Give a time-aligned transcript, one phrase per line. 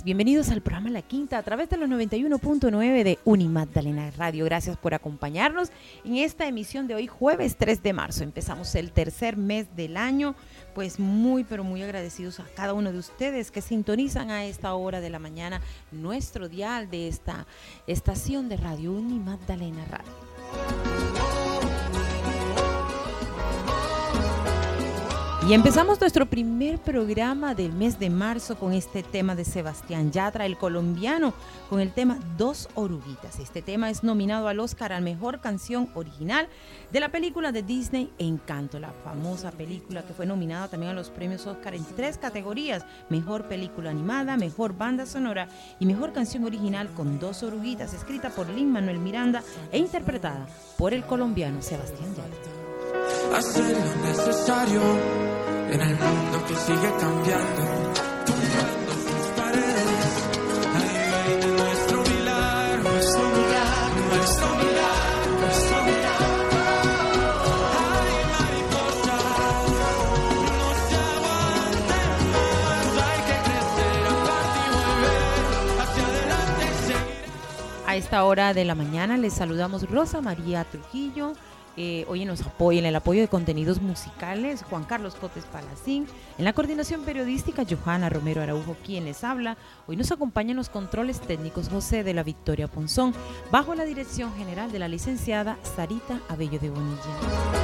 [0.00, 4.46] Bienvenidos al programa La Quinta a través de los 91.9 de Unimagdalena Radio.
[4.46, 5.70] Gracias por acompañarnos
[6.02, 8.24] en esta emisión de hoy, jueves 3 de marzo.
[8.24, 10.34] Empezamos el tercer mes del año,
[10.74, 15.02] pues muy, pero muy agradecidos a cada uno de ustedes que sintonizan a esta hora
[15.02, 17.46] de la mañana nuestro dial de esta
[17.86, 21.11] estación de radio Unimagdalena Radio.
[25.52, 30.46] Y empezamos nuestro primer programa del mes de marzo con este tema de Sebastián Yatra,
[30.46, 31.34] el colombiano,
[31.68, 33.38] con el tema Dos Oruguitas.
[33.38, 36.48] Este tema es nominado al Oscar a Mejor Canción Original
[36.90, 41.10] de la película de Disney Encanto, la famosa película que fue nominada también a los
[41.10, 46.88] premios Oscar en tres categorías, Mejor Película Animada, Mejor Banda Sonora y Mejor Canción Original
[46.94, 50.46] con Dos Oruguitas, escrita por Lin Manuel Miranda e interpretada
[50.78, 52.62] por el colombiano Sebastián Yatra
[53.34, 54.80] hacer lo necesario
[55.72, 57.62] en el mundo que sigue cambiando,
[58.26, 60.12] tumbando sus paredes.
[61.56, 66.60] Nuestro milagro, nuestro milagro, nuestro milagro, nuestro milagro.
[67.72, 69.16] Ay, mariposa,
[70.44, 71.96] no se aguanten
[73.08, 75.22] hay que crecer, aparte y volver
[75.80, 77.24] hacia adelante y seguir.
[77.86, 81.32] A esta hora de la mañana les saludamos Rosa María Trujillo.
[81.76, 86.06] Eh, hoy nos apoya en el apoyo de contenidos musicales Juan Carlos Cotes Palacín,
[86.36, 89.56] en la coordinación periodística Johanna Romero Araujo quien les habla.
[89.86, 93.14] Hoy nos acompañan los controles técnicos José de la Victoria Ponzón,
[93.50, 97.62] bajo la dirección general de la licenciada Sarita Abello de Bonilla.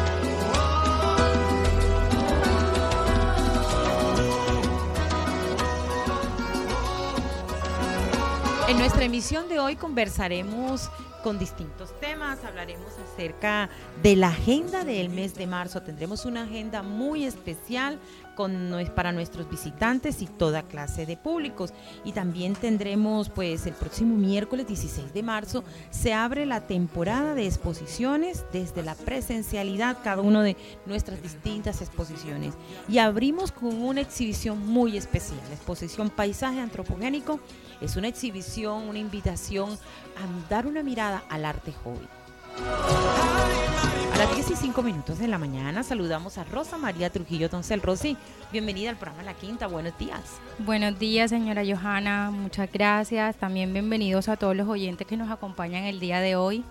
[8.68, 10.91] En nuestra emisión de hoy conversaremos
[11.22, 13.68] con distintos temas, hablaremos acerca
[14.02, 15.82] de la agenda del mes de marzo.
[15.82, 17.98] Tendremos una agenda muy especial
[18.38, 21.72] con, para nuestros visitantes y toda clase de públicos.
[22.04, 27.47] Y también tendremos, pues, el próximo miércoles 16 de marzo se abre la temporada de
[27.47, 30.56] exposiciones desde la presencialidad, cada una de
[30.87, 32.54] nuestras distintas exposiciones.
[32.88, 37.41] Y abrimos con una exhibición muy especial, la exposición Paisaje Antropogénico
[37.81, 42.06] es una exhibición, una invitación a dar una mirada al arte joven.
[44.18, 47.80] Las 10 y 5 minutos de la mañana saludamos a Rosa María Trujillo Toncel.
[47.80, 48.16] Rosy,
[48.50, 50.40] bienvenida al programa La Quinta, buenos días.
[50.58, 53.36] Buenos días, señora Johanna, muchas gracias.
[53.36, 56.64] También bienvenidos a todos los oyentes que nos acompañan el día de hoy.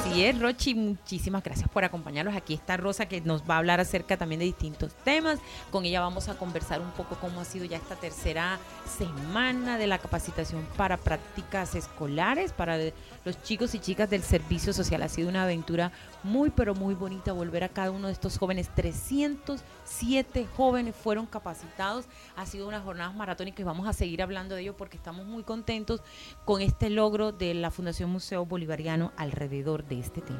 [0.00, 2.34] Así es, Rochi, muchísimas gracias por acompañarnos.
[2.34, 5.38] Aquí está Rosa que nos va a hablar acerca también de distintos temas.
[5.70, 8.58] Con ella vamos a conversar un poco cómo ha sido ya esta tercera
[8.98, 12.78] semana de la capacitación para prácticas escolares para
[13.26, 15.02] los chicos y chicas del servicio social.
[15.02, 18.70] Ha sido una aventura muy, pero muy bonita volver a cada uno de estos jóvenes.
[18.74, 22.06] 307 jóvenes fueron capacitados.
[22.36, 25.42] Ha sido una jornada maratónica y vamos a seguir hablando de ello porque estamos muy
[25.42, 26.02] contentos
[26.46, 30.38] con este logro de la Fundación Museo Bolivariano alrededor este tema.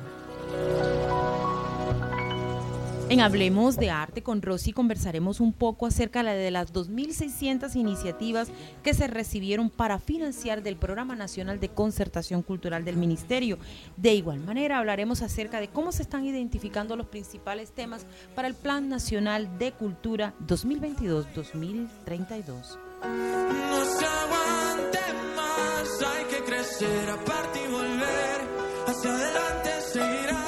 [3.10, 8.52] En Hablemos de Arte con Rosy conversaremos un poco acerca de las 2.600 iniciativas
[8.84, 13.58] que se recibieron para financiar del Programa Nacional de Concertación Cultural del Ministerio.
[13.96, 18.06] De igual manera hablaremos acerca de cómo se están identificando los principales temas
[18.36, 22.78] para el Plan Nacional de Cultura 2022-2032.
[23.02, 25.00] No se aguante
[25.34, 28.59] más, hay que crecer, aparte y volver
[28.90, 30.39] hacia adelante, seguirá.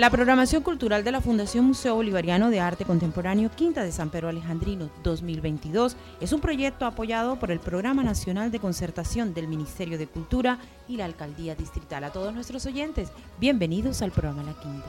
[0.00, 4.30] La programación cultural de la Fundación Museo Bolivariano de Arte Contemporáneo Quinta de San Pedro
[4.30, 10.06] Alejandrino 2022 es un proyecto apoyado por el Programa Nacional de Concertación del Ministerio de
[10.06, 10.58] Cultura
[10.88, 12.04] y la Alcaldía Distrital.
[12.04, 14.86] A todos nuestros oyentes, bienvenidos al programa La Quinta.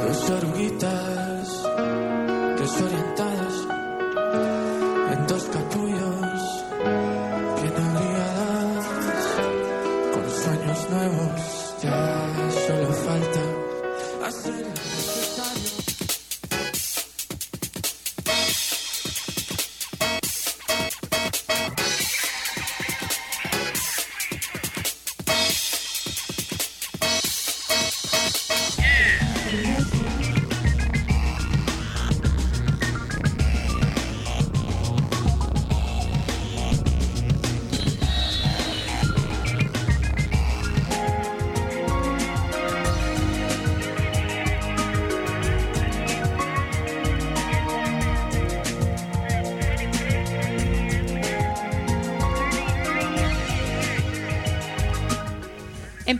[0.00, 1.68] Dos oruguitas
[2.58, 3.66] desorientadas
[5.12, 5.44] en dos
[11.88, 12.09] nuevos.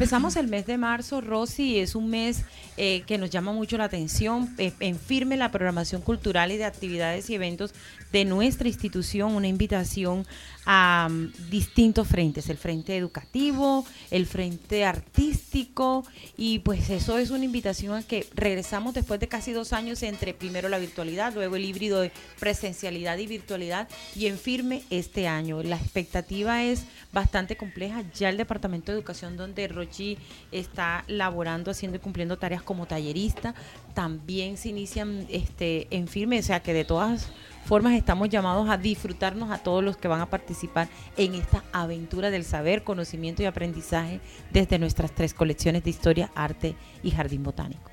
[0.00, 2.44] Empezamos el mes de marzo, Rosy, es un mes
[2.78, 4.48] eh, que nos llama mucho la atención.
[4.56, 7.74] Eh, en firme la programación cultural y de actividades y eventos
[8.12, 10.26] de nuestra institución, una invitación
[10.66, 16.04] a um, distintos frentes, el frente educativo, el frente artístico,
[16.36, 20.34] y pues eso es una invitación a que regresamos después de casi dos años entre
[20.34, 25.62] primero la virtualidad, luego el híbrido de presencialidad y virtualidad, y en firme este año.
[25.62, 30.18] La expectativa es bastante compleja, ya el Departamento de Educación donde Rochi
[30.52, 33.54] está laborando, haciendo y cumpliendo tareas como tallerista,
[33.94, 37.28] también se inician este, en firme, o sea que de todas
[37.64, 42.30] formas estamos llamados a disfrutarnos a todos los que van a participar en esta aventura
[42.30, 44.20] del saber, conocimiento y aprendizaje
[44.50, 47.90] desde nuestras tres colecciones de historia, arte y jardín botánico.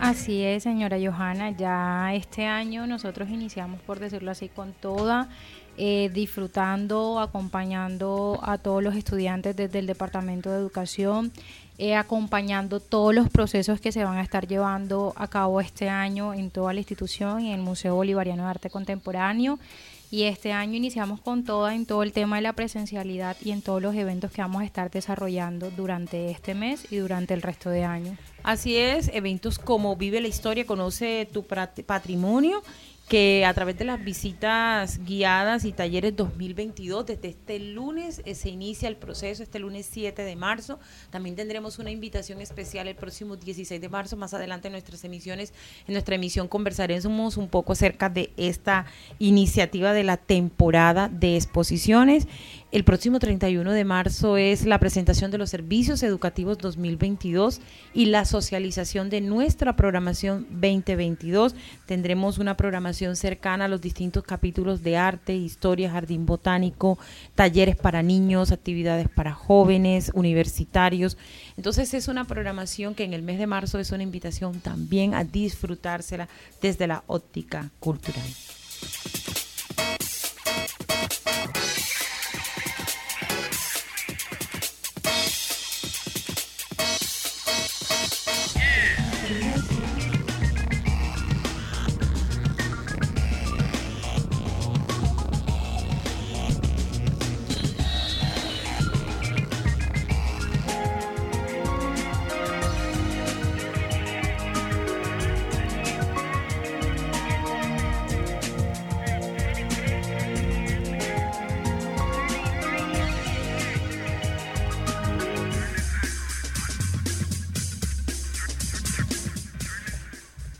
[0.00, 1.50] Así es, señora Johanna.
[1.50, 5.28] Ya este año nosotros iniciamos, por decirlo así, con toda,
[5.78, 11.32] eh, disfrutando, acompañando a todos los estudiantes desde el Departamento de Educación,
[11.78, 16.34] eh, acompañando todos los procesos que se van a estar llevando a cabo este año
[16.34, 19.58] en toda la institución, en el Museo Bolivariano de Arte Contemporáneo.
[20.10, 23.60] Y este año iniciamos con todo en todo el tema de la presencialidad y en
[23.60, 27.68] todos los eventos que vamos a estar desarrollando durante este mes y durante el resto
[27.68, 28.16] de año.
[28.42, 32.62] Así es, eventos como Vive la Historia, Conoce tu Pat- Patrimonio,
[33.08, 38.50] que a través de las visitas guiadas y talleres 2022, desde este lunes eh, se
[38.50, 40.78] inicia el proceso, este lunes 7 de marzo.
[41.10, 44.16] También tendremos una invitación especial el próximo 16 de marzo.
[44.18, 45.54] Más adelante en nuestras emisiones,
[45.86, 48.84] en nuestra emisión conversaremos un poco acerca de esta
[49.18, 52.28] iniciativa de la temporada de exposiciones.
[52.70, 57.62] El próximo 31 de marzo es la presentación de los servicios educativos 2022
[57.94, 61.54] y la socialización de nuestra programación 2022.
[61.86, 66.98] Tendremos una programación cercana a los distintos capítulos de arte, historia, jardín botánico,
[67.34, 71.16] talleres para niños, actividades para jóvenes, universitarios.
[71.56, 75.24] Entonces es una programación que en el mes de marzo es una invitación también a
[75.24, 76.28] disfrutársela
[76.60, 78.28] desde la óptica cultural.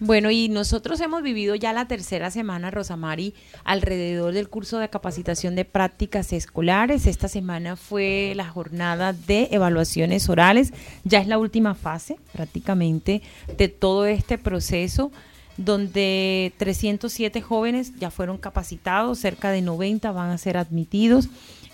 [0.08, 5.54] Bueno, y nosotros hemos vivido ya la tercera semana, Rosamari, alrededor del curso de capacitación
[5.54, 7.06] de prácticas escolares.
[7.06, 10.72] Esta semana fue la jornada de evaluaciones orales.
[11.04, 13.20] Ya es la última fase prácticamente
[13.58, 15.12] de todo este proceso
[15.58, 21.28] donde 307 jóvenes ya fueron capacitados, cerca de 90 van a ser admitidos.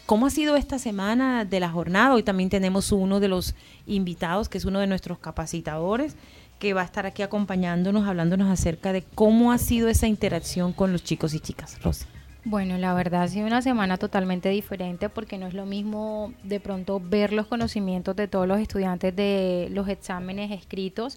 [0.06, 2.14] ¿Cómo ha sido esta semana de la jornada?
[2.14, 3.54] Hoy también tenemos uno de los
[3.86, 6.16] invitados, que es uno de nuestros capacitadores,
[6.58, 10.92] que va a estar aquí acompañándonos, hablándonos acerca de cómo ha sido esa interacción con
[10.92, 11.82] los chicos y chicas.
[11.82, 12.06] Rosy.
[12.46, 16.60] Bueno, la verdad ha sido una semana totalmente diferente porque no es lo mismo de
[16.60, 21.16] pronto ver los conocimientos de todos los estudiantes de los exámenes escritos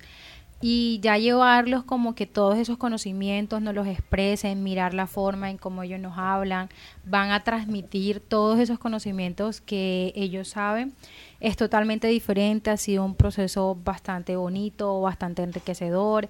[0.62, 5.58] y ya llevarlos como que todos esos conocimientos nos los expresen, mirar la forma en
[5.58, 6.70] cómo ellos nos hablan,
[7.06, 10.94] van a transmitir todos esos conocimientos que ellos saben.
[11.40, 16.30] Es totalmente diferente, ha sido un proceso bastante bonito, bastante enriquecedor.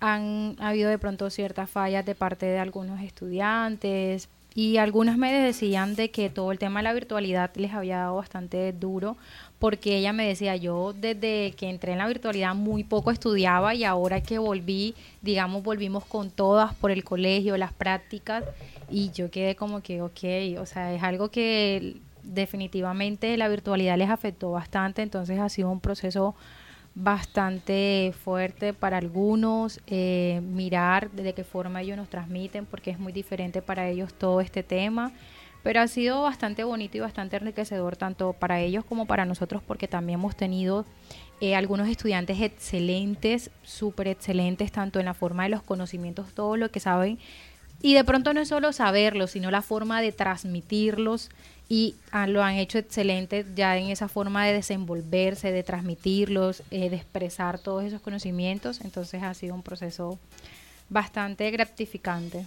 [0.00, 5.94] Han habido de pronto ciertas fallas de parte de algunos estudiantes, y algunas me decían
[5.94, 9.16] de que todo el tema de la virtualidad les había dado bastante duro
[9.58, 13.84] porque ella me decía, yo desde que entré en la virtualidad muy poco estudiaba y
[13.84, 18.44] ahora que volví, digamos, volvimos con todas por el colegio, las prácticas,
[18.90, 24.10] y yo quedé como que, ok, o sea, es algo que definitivamente la virtualidad les
[24.10, 26.34] afectó bastante, entonces ha sido un proceso
[26.94, 33.12] bastante fuerte para algunos, eh, mirar de qué forma ellos nos transmiten, porque es muy
[33.12, 35.12] diferente para ellos todo este tema
[35.62, 39.88] pero ha sido bastante bonito y bastante enriquecedor tanto para ellos como para nosotros porque
[39.88, 40.84] también hemos tenido
[41.40, 46.70] eh, algunos estudiantes excelentes, súper excelentes, tanto en la forma de los conocimientos, todo lo
[46.70, 47.18] que saben.
[47.80, 51.30] Y de pronto no es solo saberlo, sino la forma de transmitirlos
[51.68, 56.90] y ah, lo han hecho excelente ya en esa forma de desenvolverse, de transmitirlos, eh,
[56.90, 58.80] de expresar todos esos conocimientos.
[58.82, 60.18] Entonces ha sido un proceso
[60.88, 62.44] bastante gratificante.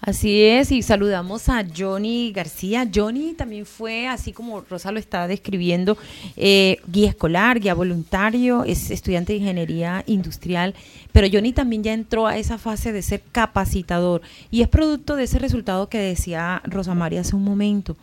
[0.00, 2.88] Así es, y saludamos a Johnny García.
[2.92, 5.98] Johnny también fue, así como Rosa lo estaba describiendo,
[6.38, 10.74] eh, guía escolar, guía voluntario, es estudiante de ingeniería industrial,
[11.12, 15.24] pero Johnny también ya entró a esa fase de ser capacitador y es producto de
[15.24, 17.94] ese resultado que decía Rosa María hace un momento.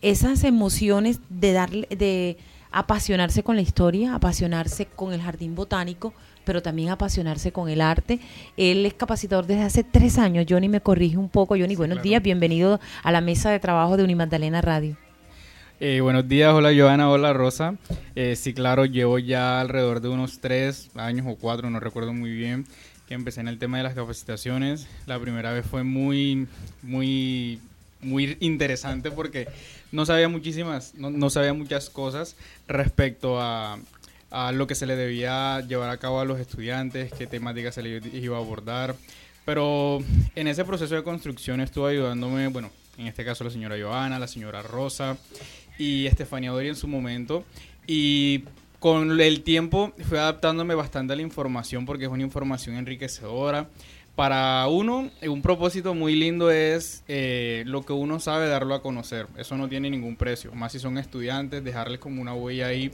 [0.00, 2.36] Esas emociones de darle, de
[2.70, 6.14] apasionarse con la historia, apasionarse con el jardín botánico,
[6.44, 8.20] pero también apasionarse con el arte.
[8.56, 10.46] Él es capacitador desde hace tres años.
[10.48, 11.56] Johnny me corrige un poco.
[11.58, 14.96] Johnny, buenos días, bienvenido a la mesa de trabajo de Unimagdalena Radio.
[15.80, 17.76] Eh, buenos días, hola Joana, hola Rosa.
[18.16, 22.32] Eh, sí, claro, llevo ya alrededor de unos tres años o cuatro, no recuerdo muy
[22.32, 22.66] bien,
[23.06, 24.88] que empecé en el tema de las capacitaciones.
[25.06, 26.48] La primera vez fue muy,
[26.82, 27.60] muy,
[28.00, 29.46] muy interesante porque
[29.92, 33.78] no sabía muchísimas, no sabía muchas cosas respecto a,
[34.30, 37.82] a lo que se le debía llevar a cabo a los estudiantes, qué temática se
[37.82, 38.94] les iba a abordar.
[39.44, 40.00] Pero
[40.34, 44.28] en ese proceso de construcción estuvo ayudándome, bueno, en este caso la señora Joana, la
[44.28, 45.16] señora Rosa
[45.78, 47.44] y Estefanía Dori en su momento.
[47.86, 48.44] Y
[48.78, 53.70] con el tiempo fui adaptándome bastante a la información porque es una información enriquecedora.
[54.18, 59.28] Para uno, un propósito muy lindo es eh, lo que uno sabe darlo a conocer.
[59.36, 60.52] Eso no tiene ningún precio.
[60.56, 62.90] Más si son estudiantes, dejarles como una huella ahí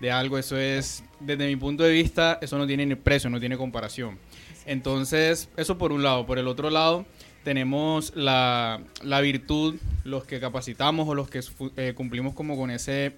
[0.00, 3.38] de algo, eso es, desde mi punto de vista, eso no tiene ni precio, no
[3.38, 4.18] tiene comparación.
[4.66, 6.26] Entonces, eso por un lado.
[6.26, 7.06] Por el otro lado,
[7.44, 11.40] tenemos la, la virtud, los que capacitamos o los que
[11.76, 13.16] eh, cumplimos como con ese...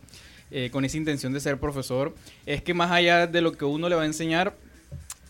[0.53, 2.15] Eh, con esa intención de ser profesor,
[2.47, 4.57] es que más allá de lo que uno le va a enseñar,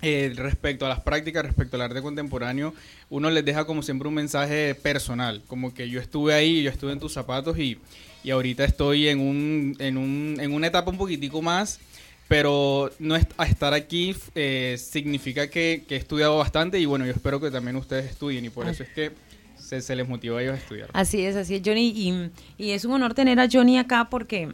[0.02, 2.74] eh, respecto a las prácticas, respecto al arte contemporáneo,
[3.08, 6.92] uno les deja como siempre un mensaje personal, como que yo estuve ahí, yo estuve
[6.92, 7.78] en tus zapatos y,
[8.22, 11.80] y ahorita estoy en, un, en, un, en una etapa un poquitico más,
[12.28, 17.50] pero no estar aquí eh, significa que, he estudiado bastante y bueno, yo espero que
[17.50, 19.12] también ustedes estudien y por eso es que
[19.56, 20.90] se, les motiva a ellos a estudiar.
[20.92, 22.30] Así es, así es, Johnny, y,
[22.62, 24.52] y es un honor tener a Johnny acá porque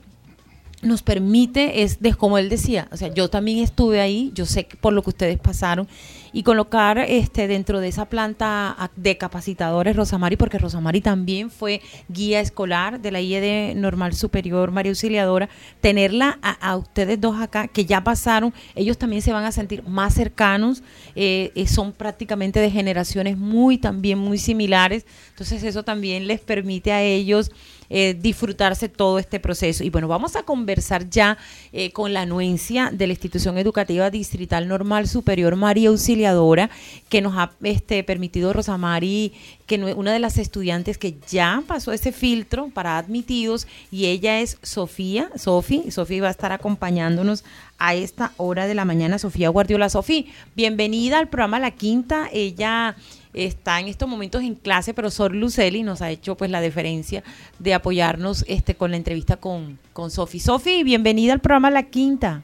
[0.83, 4.93] nos permite, es como él decía, o sea, yo también estuve ahí, yo sé por
[4.93, 5.89] lo que ustedes pasaron,
[6.33, 12.41] y colocar este dentro de esa planta de capacitadores Rosamari, porque Rosamari también fue guía
[12.41, 15.49] escolar de la IED Normal Superior María Auxiliadora,
[15.81, 20.15] tenerla a, ustedes dos acá, que ya pasaron, ellos también se van a sentir más
[20.15, 20.83] cercanos,
[21.15, 26.93] eh, eh, son prácticamente de generaciones muy también muy similares, entonces eso también les permite
[26.93, 27.53] a ellos
[27.95, 29.85] eh, disfrutarse todo este proceso.
[29.85, 31.37] Y bueno, vamos a conversar ya
[31.75, 36.71] eh, con la anuencia de la institución educativa distrital normal superior María Auxiliadora,
[37.11, 39.35] que nos ha este, permitido Rosamari,
[39.67, 44.57] que una de las estudiantes que ya pasó ese filtro para admitidos, y ella es
[44.63, 47.45] Sofía, Sofi, Sofía va a estar acompañándonos
[47.79, 49.91] a esta hora de la mañana, Sofía Guardiola.
[49.91, 50.25] Sofía,
[50.57, 52.97] bienvenida al programa La Quinta, ella
[53.35, 57.23] está en estos momentos en clase, pero Sor Luceli nos ha hecho pues la deferencia
[57.59, 60.41] de apoyarnos este con la entrevista con, con Sofi.
[60.41, 62.43] Sofi, bienvenida al programa La Quinta.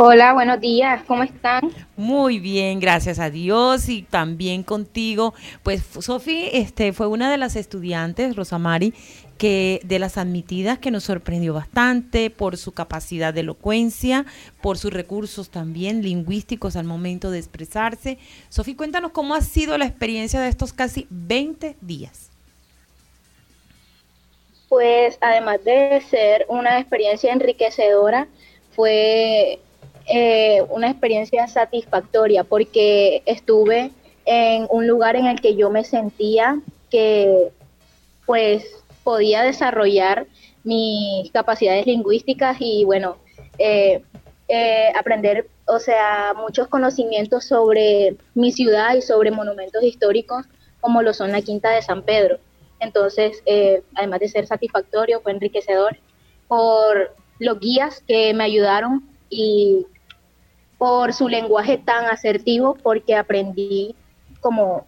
[0.00, 1.72] Hola, buenos días, ¿cómo están?
[1.96, 5.34] Muy bien, gracias a Dios y también contigo.
[5.64, 8.94] Pues Sofi este, fue una de las estudiantes, Rosamari,
[9.38, 14.26] que de las admitidas que nos sorprendió bastante por su capacidad de elocuencia,
[14.60, 18.18] por sus recursos también lingüísticos al momento de expresarse.
[18.48, 22.30] Sofía, cuéntanos cómo ha sido la experiencia de estos casi 20 días.
[24.68, 28.26] Pues además de ser una experiencia enriquecedora,
[28.72, 29.60] fue
[30.06, 33.92] eh, una experiencia satisfactoria porque estuve
[34.26, 37.48] en un lugar en el que yo me sentía que
[38.26, 38.64] pues
[39.08, 40.26] podía desarrollar
[40.64, 43.16] mis capacidades lingüísticas y bueno,
[43.56, 44.02] eh,
[44.48, 50.44] eh, aprender, o sea, muchos conocimientos sobre mi ciudad y sobre monumentos históricos,
[50.82, 52.36] como lo son la Quinta de San Pedro.
[52.80, 55.96] Entonces, eh, además de ser satisfactorio, fue enriquecedor
[56.46, 59.86] por los guías que me ayudaron y
[60.76, 63.94] por su lenguaje tan asertivo, porque aprendí
[64.42, 64.84] como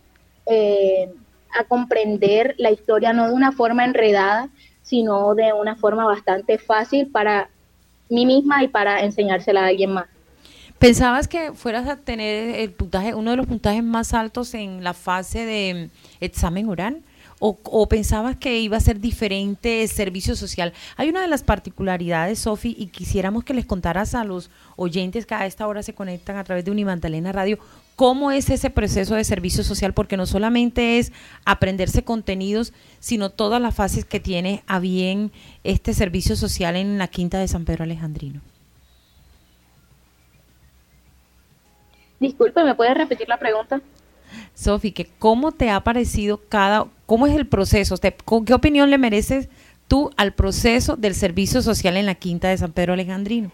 [1.59, 4.49] a comprender la historia no de una forma enredada,
[4.83, 7.49] sino de una forma bastante fácil para
[8.09, 10.07] mí misma y para enseñársela a alguien más.
[10.81, 14.95] ¿Pensabas que fueras a tener el puntaje, uno de los puntajes más altos en la
[14.95, 15.91] fase de
[16.21, 17.03] examen oral?
[17.43, 20.75] O, pensabas que iba a ser diferente servicio social?
[20.97, 25.35] Hay una de las particularidades, Sofi, y quisiéramos que les contaras a los oyentes que
[25.35, 27.59] a esta hora se conectan a través de Unimantalena Radio,
[28.01, 31.13] cómo es ese proceso de servicio social, porque no solamente es
[31.45, 35.33] aprenderse contenidos, sino todas las fases que tiene a bien
[35.65, 38.41] este servicio social en la Quinta de San Pedro Alejandrino.
[42.21, 43.83] Disculpe, ¿me puedes repetir la pregunta?
[44.55, 48.97] Sofi, que cómo te ha parecido cada, cómo es el proceso, ¿Con ¿qué opinión le
[48.97, 49.51] mereces
[49.89, 53.51] tú al proceso del servicio social en la Quinta de San Pedro Alejandrino?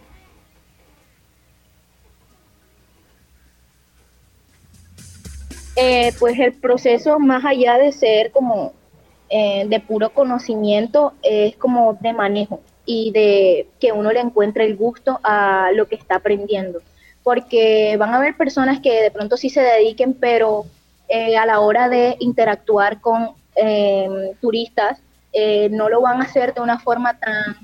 [5.76, 8.72] Eh, pues el proceso, más allá de ser como
[9.28, 14.76] eh, de puro conocimiento, es como de manejo y de que uno le encuentre el
[14.76, 16.80] gusto a lo que está aprendiendo.
[17.22, 20.64] Porque van a haber personas que de pronto sí se dediquen, pero
[21.08, 25.00] eh, a la hora de interactuar con em, turistas,
[25.32, 27.56] eh, no lo van a hacer de una forma tan,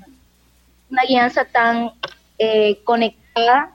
[0.91, 1.91] una guianza tan
[2.37, 3.71] eh, conectada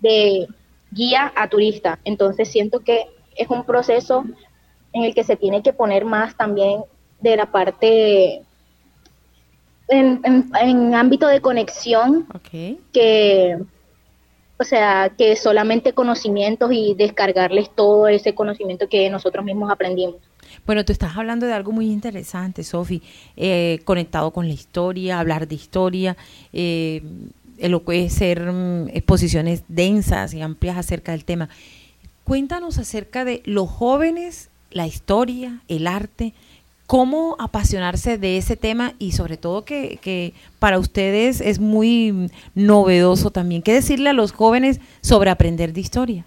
[0.00, 0.46] de
[0.92, 1.98] guía a turista.
[2.04, 4.24] Entonces siento que es un proceso
[4.92, 6.82] en el que se tiene que poner más también
[7.20, 8.42] de la parte
[9.88, 12.26] en, ámbito de conexión
[12.92, 13.58] que
[14.58, 20.16] o sea, que solamente conocimientos y descargarles todo ese conocimiento que nosotros mismos aprendimos.
[20.64, 23.02] Bueno, tú estás hablando de algo muy interesante, Sofi,
[23.36, 26.16] eh, conectado con la historia, hablar de historia,
[26.52, 27.02] eh,
[27.58, 31.48] lo puede ser mm, exposiciones densas y amplias acerca del tema.
[32.26, 36.34] Cuéntanos acerca de los jóvenes, la historia, el arte,
[36.88, 43.62] cómo apasionarse de ese tema y sobre todo que, para ustedes es muy novedoso también.
[43.62, 46.24] ¿Qué decirle a los jóvenes sobre aprender de historia?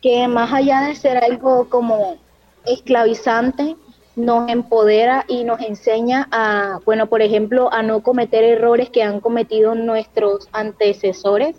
[0.00, 2.18] Que más allá de ser algo como
[2.64, 3.74] esclavizante,
[4.14, 9.18] nos empodera y nos enseña a, bueno, por ejemplo, a no cometer errores que han
[9.18, 11.56] cometido nuestros antecesores,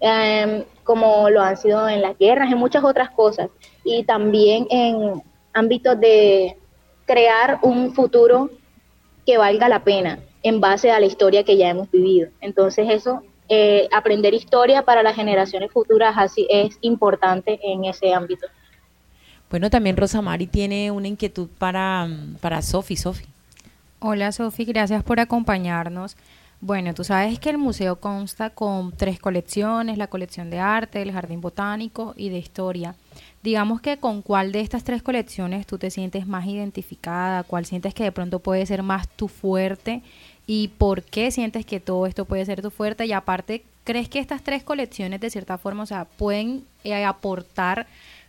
[0.00, 3.48] em, como lo han sido en las guerras, en muchas otras cosas,
[3.84, 6.56] y también en ámbitos de
[7.06, 8.50] crear un futuro
[9.24, 12.28] que valga la pena en base a la historia que ya hemos vivido.
[12.40, 18.46] Entonces eso, eh, aprender historia para las generaciones futuras así es importante en ese ámbito.
[19.50, 22.08] Bueno, también Rosa Mari tiene una inquietud para,
[22.40, 22.96] para Sofi.
[22.96, 23.24] Sofi.
[23.98, 26.16] Hola Sofi, gracias por acompañarnos.
[26.60, 31.12] Bueno, tú sabes que el museo consta con tres colecciones, la colección de arte, el
[31.12, 32.94] jardín botánico y de historia.
[33.42, 37.92] Digamos que con cuál de estas tres colecciones tú te sientes más identificada, cuál sientes
[37.94, 40.02] que de pronto puede ser más tu fuerte
[40.46, 44.18] y por qué sientes que todo esto puede ser tu fuerte y aparte, ¿crees que
[44.18, 47.86] estas tres colecciones de cierta forma, o sea, pueden eh, aportar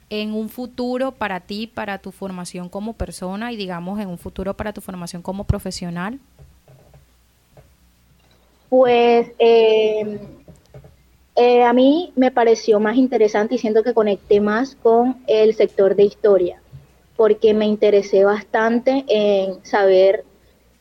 [0.09, 4.53] en un futuro para ti, para tu formación como persona y digamos en un futuro
[4.55, 6.19] para tu formación como profesional?
[8.69, 10.19] Pues eh,
[11.35, 15.95] eh, a mí me pareció más interesante y siento que conecté más con el sector
[15.95, 16.61] de historia,
[17.15, 20.25] porque me interesé bastante en saber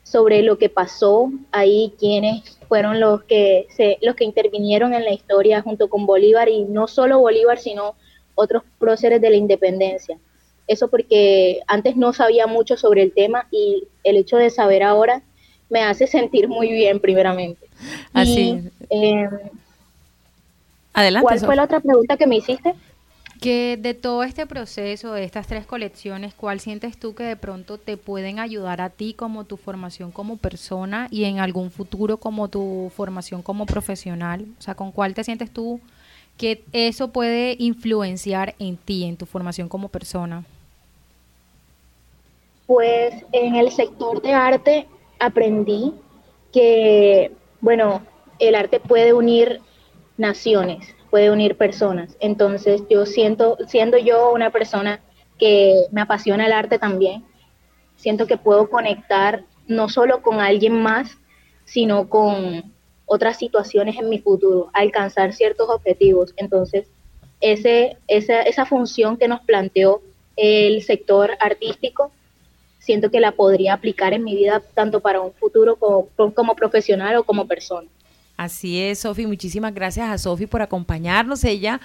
[0.03, 5.13] sobre lo que pasó ahí, quiénes fueron los que se, los que intervinieron en la
[5.13, 7.95] historia junto con Bolívar y no solo Bolívar, sino
[8.35, 10.19] otros próceres de la independencia.
[10.67, 15.23] Eso porque antes no sabía mucho sobre el tema y el hecho de saber ahora
[15.69, 17.66] me hace sentir muy bien primeramente.
[18.13, 18.71] Así.
[18.91, 19.31] Em,
[21.21, 22.75] ¿Cuál fue la otra pregunta que me hiciste?
[23.41, 27.77] Que de todo este proceso, de estas tres colecciones, ¿cuál sientes tú que de pronto
[27.77, 32.49] te pueden ayudar a ti como tu formación como persona y en algún futuro como
[32.49, 34.47] tu formación como profesional?
[34.59, 35.81] O sea, ¿con cuál te sientes tú
[36.39, 40.45] que eso puede influenciar en ti, en tu formación como persona?
[42.67, 44.87] Pues en el sector de arte
[45.19, 45.93] aprendí
[46.53, 47.33] que,
[47.67, 48.07] bueno,
[48.39, 49.61] el arte puede unir
[50.17, 52.17] naciones, puede unir personas.
[52.21, 55.01] Entonces yo siento, siendo yo una persona
[55.37, 57.25] que me apasiona el arte también,
[57.97, 61.19] siento que puedo conectar no solo con alguien más,
[61.65, 62.73] sino con
[63.05, 66.35] otras situaciones en mi futuro, alcanzar ciertos objetivos.
[66.37, 66.87] Entonces,
[67.41, 70.03] ese, esa, esa función que nos planteó
[70.37, 72.13] el sector artístico.
[72.87, 77.25] Siento que la podría aplicar en mi vida tanto para un futuro como, profesional o
[77.25, 77.89] como persona.
[78.37, 79.27] Así es, Sofi.
[79.27, 81.43] Muchísimas gracias a Sofi por acompañarnos.
[81.43, 81.81] Ella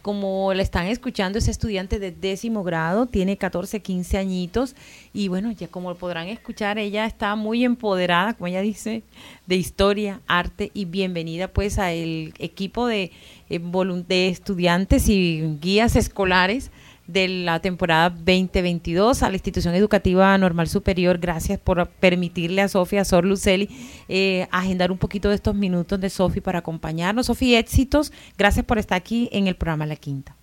[0.00, 4.76] como la están escuchando, es estudiante de décimo grado, tiene 14, 15 añitos
[5.14, 9.02] y bueno, ya como podrán escuchar, ella está muy empoderada, como ella dice,
[9.46, 13.12] de historia, arte y bienvenida pues a el equipo de,
[13.48, 13.60] eh,
[14.06, 16.70] de estudiantes y guías escolares
[17.06, 21.18] de la temporada 2022 a la institución educativa normal superior.
[21.18, 23.68] Gracias por permitirle a Sofía Sor Luceli
[24.08, 27.26] eh, agendar un poquito de estos minutos de Sofi para acompañarnos.
[27.26, 28.12] Sofi, éxitos.
[28.38, 30.34] Gracias por estar aquí en el programa La Quinta.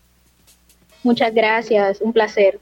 [1.04, 2.60] Muchas gracias, un placer.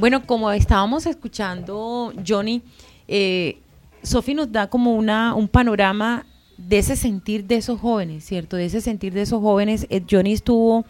[0.00, 2.62] Bueno, como estábamos escuchando, Johnny,
[3.06, 3.58] eh,
[4.02, 6.24] Sofi nos da como una, un panorama
[6.56, 8.56] de ese sentir de esos jóvenes, ¿cierto?
[8.56, 9.86] De ese sentir de esos jóvenes.
[9.90, 10.86] Eh, Johnny estuvo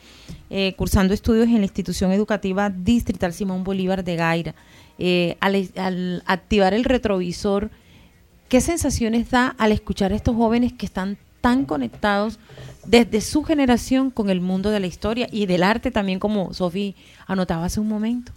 [0.49, 4.55] eh, cursando estudios en la institución educativa distrital Simón Bolívar de Gaira.
[4.97, 7.69] Eh, al, al, activar el retrovisor,
[8.49, 12.39] ¿qué sensaciones da al escuchar a estos jóvenes que están tan conectados
[12.87, 16.95] desde su generación con el mundo de la historia y del arte también, como Sofi
[17.27, 18.31] anotaba hace un momento?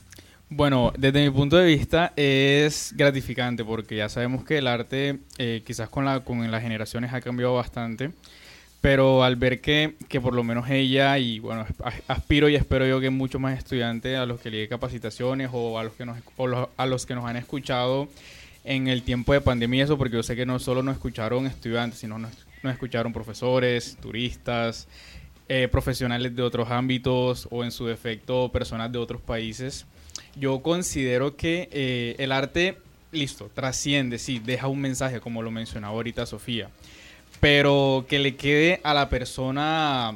[0.56, 5.64] Bueno, desde mi punto de vista es gratificante porque ya sabemos que el arte eh,
[5.66, 8.12] quizás con, la, con las generaciones ha cambiado bastante,
[8.80, 11.66] pero al ver que, que por lo menos ella y bueno,
[12.08, 15.86] aspiro y espero yo que muchos más estudiantes a los que le capacitaciones o a
[15.86, 16.20] los que nos,
[16.78, 18.08] a los que nos han escuchado
[18.64, 21.98] en el tiempo de pandemia eso porque yo sé que no solo nos escucharon estudiantes,
[21.98, 24.88] sino nos, nos escucharon profesores, turistas,
[25.50, 29.88] eh, profesionales de otros ámbitos o en su defecto personas de otros países
[30.36, 32.78] yo considero que eh, el arte,
[33.12, 36.70] listo, trasciende, sí, deja un mensaje, como lo mencionaba ahorita Sofía,
[37.40, 40.14] pero que le quede a la persona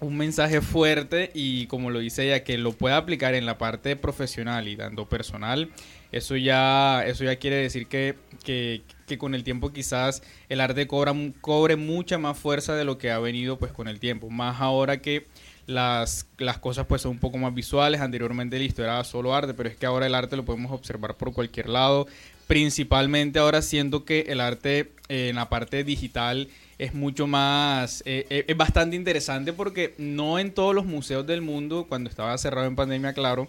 [0.00, 3.96] un mensaje fuerte y como lo dice ella, que lo pueda aplicar en la parte
[3.96, 5.70] profesional y dando personal,
[6.12, 10.86] eso ya, eso ya quiere decir que, que, que con el tiempo quizás el arte
[10.86, 14.60] cobra, cobre mucha más fuerza de lo que ha venido pues con el tiempo, más
[14.60, 15.26] ahora que
[15.68, 18.00] las, las cosas pues son un poco más visuales.
[18.00, 21.32] Anteriormente listo, era solo arte, pero es que ahora el arte lo podemos observar por
[21.34, 22.08] cualquier lado.
[22.46, 26.48] Principalmente ahora siento que el arte eh, en la parte digital
[26.78, 31.42] es mucho más, eh, eh, es bastante interesante porque no en todos los museos del
[31.42, 33.48] mundo, cuando estaba cerrado en pandemia, claro,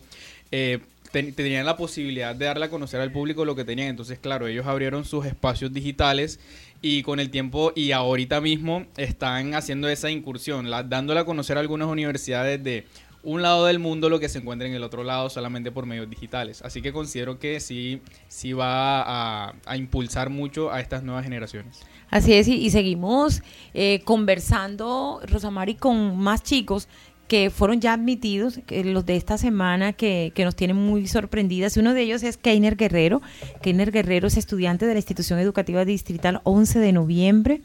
[1.11, 3.89] tenían la posibilidad de darle a conocer al público lo que tenían.
[3.89, 6.39] Entonces, claro, ellos abrieron sus espacios digitales
[6.81, 11.57] y con el tiempo y ahorita mismo están haciendo esa incursión, la, dándole a conocer
[11.57, 12.85] a algunas universidades de
[13.23, 16.09] un lado del mundo lo que se encuentra en el otro lado solamente por medios
[16.09, 16.61] digitales.
[16.61, 21.81] Así que considero que sí, sí va a, impulsar mucho a estas nuevas generaciones.
[22.09, 23.41] Así es, y, y seguimos
[23.73, 26.87] eh, conversando, Rosamari, con más chicos
[27.27, 31.77] que fueron ya admitidos, que los de esta semana que, que, nos tienen muy sorprendidas.
[31.77, 33.21] Uno de ellos es Keiner Guerrero.
[33.61, 37.61] Keiner Guerrero es estudiante de la institución educativa distrital 11 de noviembre.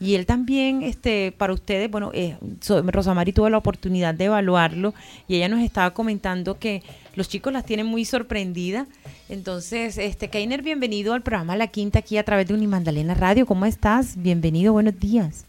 [0.00, 2.36] Y él también, este, para ustedes, bueno, eh,
[2.86, 4.94] Rosamari tuvo la oportunidad de evaluarlo
[5.26, 6.84] y ella nos estaba comentando que
[7.16, 8.86] los chicos las tienen muy sorprendidas.
[9.28, 13.44] Entonces, este, Keiner, bienvenido al programa La Quinta aquí a través de Unimandalena Radio.
[13.44, 14.14] ¿Cómo estás?
[14.16, 15.44] Bienvenido, buenos días.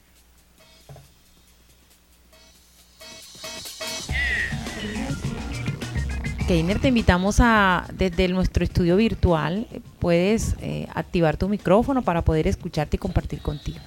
[6.47, 9.67] Keiner, te invitamos a, desde nuestro estudio virtual,
[9.99, 13.77] puedes eh, activar tu micrófono para poder escucharte y compartir contigo.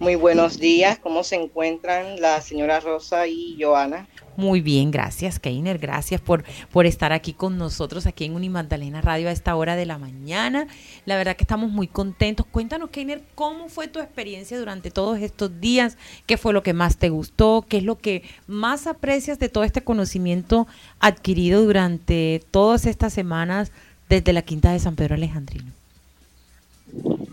[0.00, 4.06] Muy buenos días, ¿cómo se encuentran la señora Rosa y Joana?
[4.36, 9.28] Muy bien, gracias Keiner, gracias por, por estar aquí con nosotros aquí en Unimagdalena Radio
[9.28, 10.68] a esta hora de la mañana.
[11.04, 12.46] La verdad que estamos muy contentos.
[12.46, 15.98] Cuéntanos Keiner, ¿cómo fue tu experiencia durante todos estos días?
[16.26, 17.66] ¿Qué fue lo que más te gustó?
[17.68, 20.68] ¿Qué es lo que más aprecias de todo este conocimiento
[21.00, 23.72] adquirido durante todas estas semanas
[24.08, 25.72] desde la Quinta de San Pedro Alejandrino?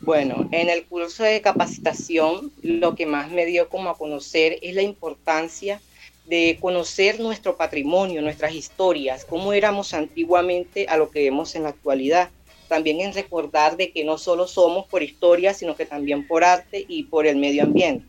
[0.06, 4.76] Bueno, en el curso de capacitación lo que más me dio como a conocer es
[4.76, 5.82] la importancia
[6.28, 11.70] de conocer nuestro patrimonio, nuestras historias, cómo éramos antiguamente a lo que vemos en la
[11.70, 12.30] actualidad.
[12.68, 16.86] También en recordar de que no solo somos por historia, sino que también por arte
[16.88, 18.06] y por el medio ambiente.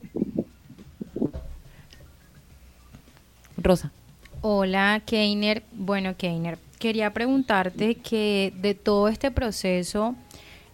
[3.57, 3.91] Rosa.
[4.43, 5.63] Hola, Keiner.
[5.73, 10.15] Bueno, Keiner, quería preguntarte que de todo este proceso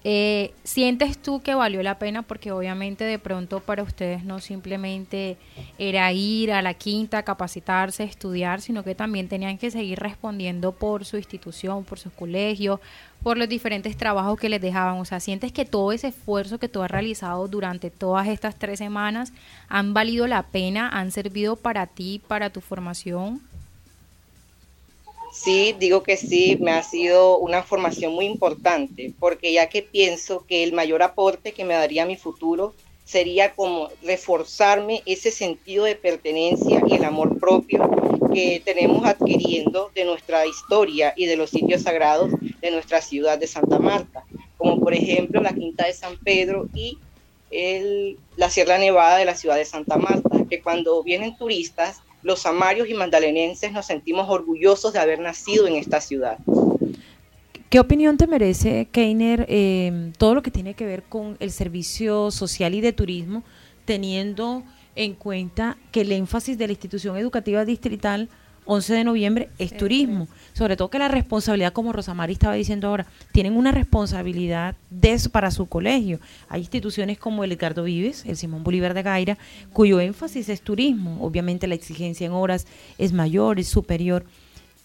[0.05, 2.23] Eh, ¿Sientes tú que valió la pena?
[2.23, 5.37] Porque obviamente de pronto para ustedes no simplemente
[5.79, 11.05] era ir a la quinta, capacitarse, estudiar, sino que también tenían que seguir respondiendo por
[11.05, 12.81] su institución, por sus colegios,
[13.23, 14.99] por los diferentes trabajos que les dejaban.
[14.99, 18.79] O sea, ¿sientes que todo ese esfuerzo que tú has realizado durante todas estas tres
[18.79, 19.33] semanas
[19.69, 23.41] han valido la pena, han servido para ti, para tu formación?
[25.33, 30.45] Sí, digo que sí, me ha sido una formación muy importante, porque ya que pienso
[30.47, 32.75] que el mayor aporte que me daría mi futuro
[33.07, 37.90] sería como reforzarme ese sentido de pertenencia y el amor propio
[38.35, 43.47] que tenemos adquiriendo de nuestra historia y de los sitios sagrados de nuestra ciudad de
[43.47, 44.25] Santa Marta,
[44.59, 46.99] como por ejemplo la Quinta de San Pedro y
[47.51, 52.41] el, la Sierra Nevada de la ciudad de Santa Marta, que cuando vienen turistas los
[52.41, 56.39] samarios y mandalenenses nos sentimos orgullosos de haber nacido en esta ciudad.
[57.69, 62.31] ¿Qué opinión te merece, Keiner, eh, todo lo que tiene que ver con el servicio
[62.31, 63.45] social y de turismo,
[63.87, 64.63] teniendo
[64.95, 68.29] en cuenta que el énfasis de la institución educativa distrital
[68.64, 70.29] 11 de noviembre es turismo.
[70.53, 75.51] Sobre todo que la responsabilidad, como Rosamari estaba diciendo ahora, tienen una responsabilidad de para
[75.51, 76.20] su colegio.
[76.48, 79.38] Hay instituciones como el Edgardo Vives, el Simón Bolívar de Gaira,
[79.72, 81.18] cuyo énfasis es turismo.
[81.20, 82.66] Obviamente la exigencia en horas
[82.98, 84.25] es mayor, es superior.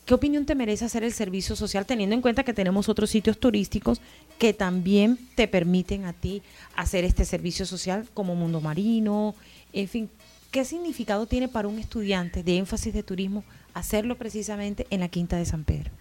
[0.05, 3.37] ¿Qué opinión te merece hacer el servicio social teniendo en cuenta que tenemos otros sitios
[3.39, 3.99] turísticos
[4.37, 6.41] que también te permiten a ti
[6.77, 9.35] hacer este servicio social como Mundo Marino?
[9.73, 10.09] En fin,
[10.58, 13.43] ¿qué significado tiene para un estudiante de énfasis de turismo
[13.76, 15.91] hacerlo precisamente en la Quinta de San Pedro?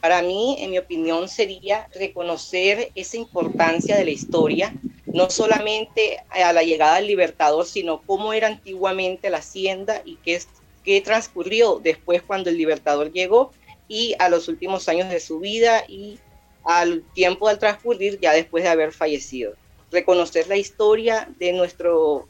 [0.00, 4.74] Para mí, en mi opinión, sería reconocer esa importancia de la historia,
[5.06, 11.00] no solamente a la llegada del libertador, sino cómo era antiguamente la hacienda y qué,
[11.02, 13.52] transcurrió después cuando el libertador llegó
[13.86, 16.18] y a los últimos años de su vida y
[16.64, 19.54] al tiempo del transcurrir ya después de haber fallecido.
[19.90, 22.28] Reconocer la historia de nuestro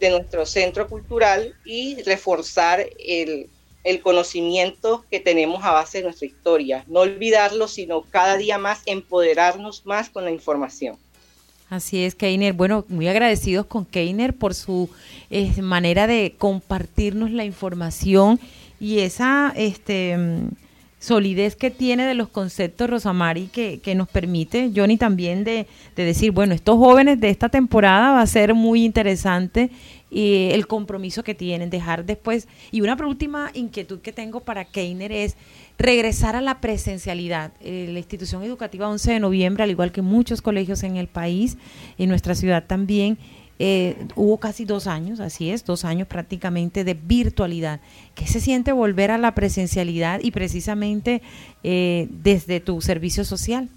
[0.00, 3.48] de nuestro centro cultural y reforzar el,
[4.02, 6.84] conocimiento que tenemos a base de nuestra historia.
[6.88, 10.96] No olvidarlo, sino cada día más empoderarnos más con la información.
[11.68, 12.54] Así es, Keiner.
[12.54, 14.88] Bueno, muy agradecidos con Keiner por su
[15.30, 18.40] eh, manera de compartirnos la información
[18.80, 20.16] y esa este,
[21.04, 26.04] solidez que tiene de los conceptos Rosamari que, que nos permite, Johnny, también de, de,
[26.04, 29.70] decir, bueno, estos jóvenes de esta temporada va a ser muy interesante
[30.10, 32.48] y el compromiso que tienen, dejar después.
[32.70, 35.36] Y una última inquietud que tengo para Keiner es
[35.76, 37.52] regresar a la presencialidad.
[37.60, 41.58] Eh, la institución educativa 11 de noviembre, al igual que muchos colegios en el país,
[41.98, 43.18] en nuestra ciudad también,
[43.58, 47.80] eh, hubo casi dos años, así es, dos años prácticamente de virtualidad.
[48.14, 51.22] ¿Qué se siente volver a la presencialidad y precisamente
[51.62, 53.68] eh, desde tu servicio social?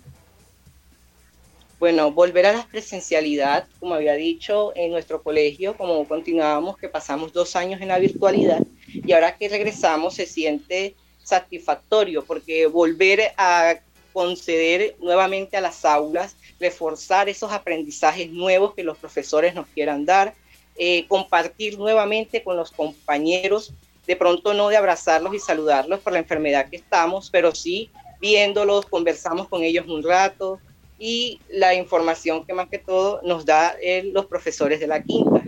[1.79, 7.31] Bueno, volver a la presencialidad, como había dicho en nuestro colegio, como continuábamos, que pasamos
[7.33, 13.75] dos años en la virtualidad y ahora que regresamos se siente satisfactorio porque volver a
[14.17, 20.33] conceder nuevamente a las aulas reforzar esos aprendizajes nuevos que los profesores nos quieran dar,
[20.75, 23.75] eh, compartir nuevamente con los compañeros,
[24.07, 28.87] de pronto no de abrazarlos y saludarlos por la enfermedad que estamos, pero sí viéndolos,
[28.87, 30.59] conversamos con ellos un rato
[30.97, 35.43] y la información que más que todo nos da eh, los profesores de la quinta.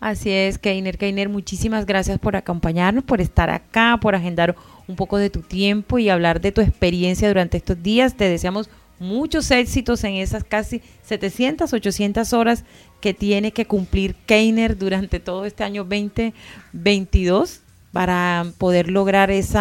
[0.00, 0.98] Así es, Keiner.
[0.98, 4.56] Keiner, muchísimas gracias por acompañarnos, por estar acá, por agendar
[4.88, 8.16] un poco de tu tiempo y hablar de tu experiencia durante estos días.
[8.16, 12.64] Te deseamos muchos éxitos en esas casi 700, 800 horas
[13.00, 17.60] que tiene que cumplir Keiner durante todo este año 2022
[17.92, 19.58] para poder lograr ese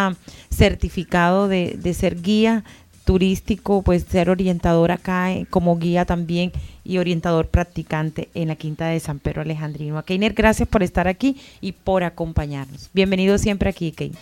[0.49, 2.63] certificado de, ser guía
[3.05, 6.51] turístico, pues ser orientador acá eh, como guía también
[6.83, 10.03] y orientador practicante en la Quinta de San Pedro Alejandrino.
[10.03, 12.89] Keiner, gracias por estar aquí y por acompañarnos.
[12.93, 14.19] Bienvenido siempre aquí, Keiner.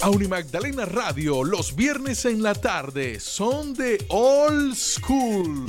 [0.00, 5.66] A Unimagdalena Radio, los viernes en la tarde son de Old School.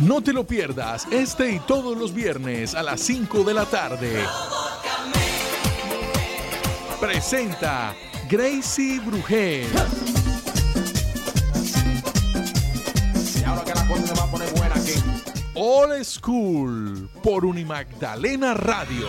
[0.00, 4.24] No te lo pierdas, este y todos los viernes a las 5 de la tarde.
[7.00, 7.94] Presenta
[8.28, 10.17] Gracie Brujet.
[15.60, 19.08] All School por Unimagdalena Radio.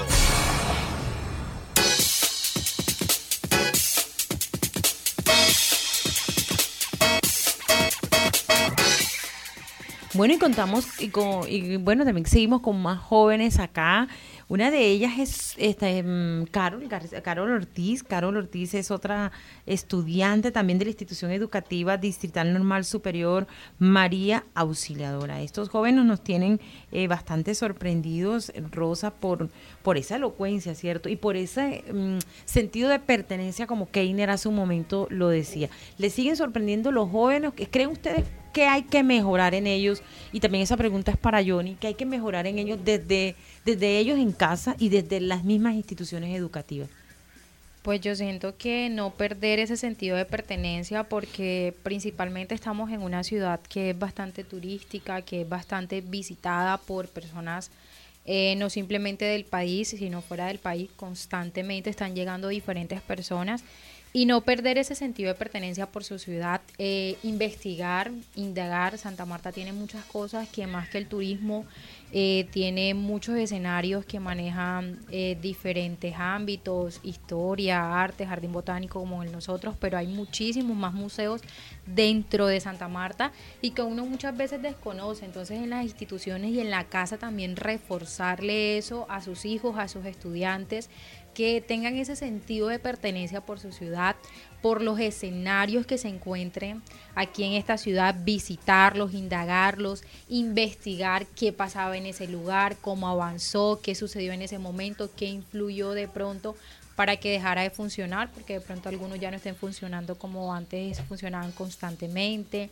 [10.15, 14.07] Bueno, y contamos, y, con, y bueno, también seguimos con más jóvenes acá.
[14.49, 16.89] Una de ellas es este, mm, Carol,
[17.23, 18.01] Carol Ortiz.
[18.01, 19.31] Carol Ortiz es otra
[19.67, 23.45] estudiante también de la institución educativa distrital normal superior
[23.77, 25.39] María Auxiliadora.
[25.43, 26.59] Estos jóvenes nos tienen
[26.91, 29.49] eh, bastante sorprendidos, Rosa, por,
[29.83, 31.09] por esa elocuencia, ¿cierto?
[31.09, 35.69] Y por ese mm, sentido de pertenencia, como Keiner hace un momento lo decía.
[35.99, 37.51] ¿Les siguen sorprendiendo los jóvenes?
[37.69, 40.01] ¿Creen ustedes que hay que mejorar en ellos?
[40.31, 43.35] Y también esa pregunta es para Johnny, ¿qué hay que mejorar en ellos desde,
[43.65, 46.89] desde ellos en casa y desde las mismas instituciones educativas?
[47.81, 53.23] Pues yo siento que no perder ese sentido de pertenencia porque principalmente estamos en una
[53.23, 57.71] ciudad que es bastante turística, que es bastante visitada por personas
[58.25, 60.91] eh, no simplemente del país, sino fuera del país.
[60.95, 63.63] Constantemente están llegando diferentes personas
[64.11, 68.97] y no perder ese sentido de pertenencia por su ciudad, eh, investigar, indagar.
[68.97, 71.65] Santa Marta tiene muchas cosas que más que el turismo,
[72.11, 79.31] eh, tiene muchos escenarios que manejan eh, diferentes ámbitos, historia, arte, jardín botánico como el
[79.31, 81.41] nosotros, pero hay muchísimos más museos
[81.85, 85.25] dentro de Santa Marta y que uno muchas veces desconoce.
[85.25, 89.87] Entonces en las instituciones y en la casa también reforzarle eso a sus hijos, a
[89.87, 90.89] sus estudiantes,
[91.39, 94.17] que tengan ese sentido de pertenencia por su ciudad,
[94.61, 96.81] por los escenarios que se encuentren
[97.15, 103.95] aquí en esta ciudad, visitarlos, indagarlos, investigar qué pasaba en ese lugar, cómo avanzó, qué
[103.95, 106.57] sucedió en ese momento, qué influyó de pronto
[106.97, 110.99] para que dejara de funcionar, porque de pronto algunos ya no estén funcionando como antes
[111.03, 112.69] funcionaban constantemente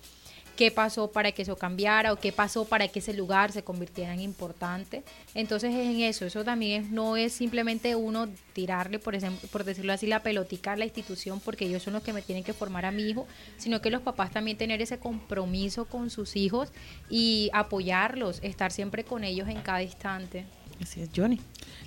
[0.57, 4.13] qué pasó para que eso cambiara o qué pasó para que ese lugar se convirtiera
[4.13, 5.03] en importante.
[5.35, 9.63] Entonces es en eso, eso también es- no es simplemente uno tirarle, por ejemplo, por
[9.63, 12.53] decirlo así, la pelotica a la institución porque ellos son los que me tienen que
[12.53, 16.69] formar a mi hijo, sino que los papás también tener ese compromiso con sus hijos
[17.09, 20.45] y apoyarlos, estar siempre con ellos en cada instante.
[20.81, 21.39] Así es, Johnny.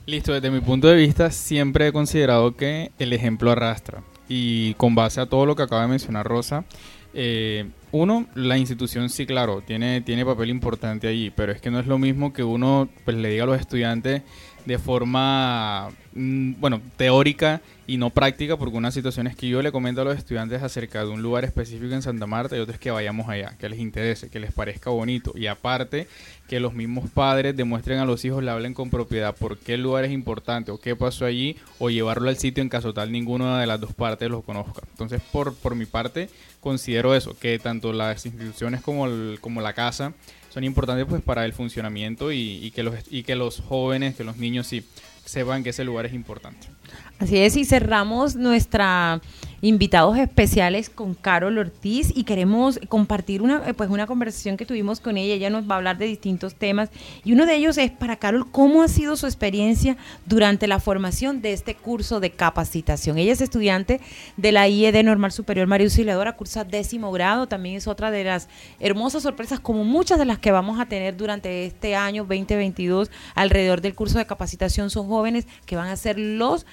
[0.07, 4.03] Listo, desde mi punto de vista siempre he considerado que el ejemplo arrastra.
[4.29, 6.65] Y con base a todo lo que acaba de mencionar Rosa,
[7.15, 11.81] eh, uno, la institución sí, claro, tiene, tiene papel importante allí, pero es que no
[11.81, 14.23] es lo mismo que uno pues, le diga a los estudiantes
[14.71, 19.73] de forma, mm, bueno, teórica y no práctica, porque una situación es que yo le
[19.73, 22.93] comento a los estudiantes acerca de un lugar específico en Santa Marta y otro que
[22.93, 26.07] vayamos allá, que les interese, que les parezca bonito y aparte
[26.49, 29.83] que los mismos padres demuestren a los hijos, le hablen con propiedad por qué el
[29.83, 33.61] lugar es importante o qué pasó allí o llevarlo al sitio en caso tal ninguna
[33.61, 34.83] de las dos partes lo conozca.
[34.93, 36.29] Entonces, por, por mi parte,
[36.61, 40.13] considero eso, que tanto las instituciones como, el- como la casa
[40.51, 44.25] son importantes pues para el funcionamiento y, y que los, y que los jóvenes, que
[44.25, 44.85] los niños sí
[45.25, 46.67] sepan que ese lugar es importante.
[47.21, 49.21] Así es, y cerramos nuestra
[49.63, 55.01] invitados especiales con Carol Ortiz y queremos compartir una eh, pues una conversación que tuvimos
[55.01, 55.35] con ella.
[55.35, 56.89] Ella nos va a hablar de distintos temas
[57.25, 61.43] y uno de ellos es para Carol cómo ha sido su experiencia durante la formación
[61.43, 63.19] de este curso de capacitación.
[63.19, 64.01] Ella es estudiante
[64.37, 68.49] de la IED Normal Superior María Auxiliadora, cursa décimo grado, también es otra de las
[68.79, 73.83] hermosas sorpresas como muchas de las que vamos a tener durante este año 2022 alrededor
[73.83, 76.65] del curso de capacitación son jóvenes que van a ser los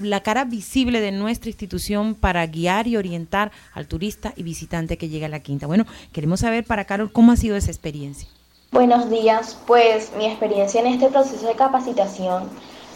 [0.00, 5.08] la cara visible de nuestra institución para guiar y orientar al turista y visitante que
[5.08, 5.66] llega a la quinta.
[5.66, 8.28] Bueno, queremos saber para Carol cómo ha sido esa experiencia.
[8.72, 12.48] Buenos días, pues mi experiencia en este proceso de capacitación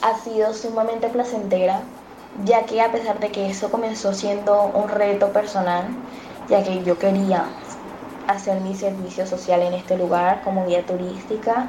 [0.03, 1.83] ha sido sumamente placentera,
[2.45, 5.85] ya que a pesar de que eso comenzó siendo un reto personal,
[6.49, 7.45] ya que yo quería
[8.27, 11.69] hacer mi servicio social en este lugar como guía turística.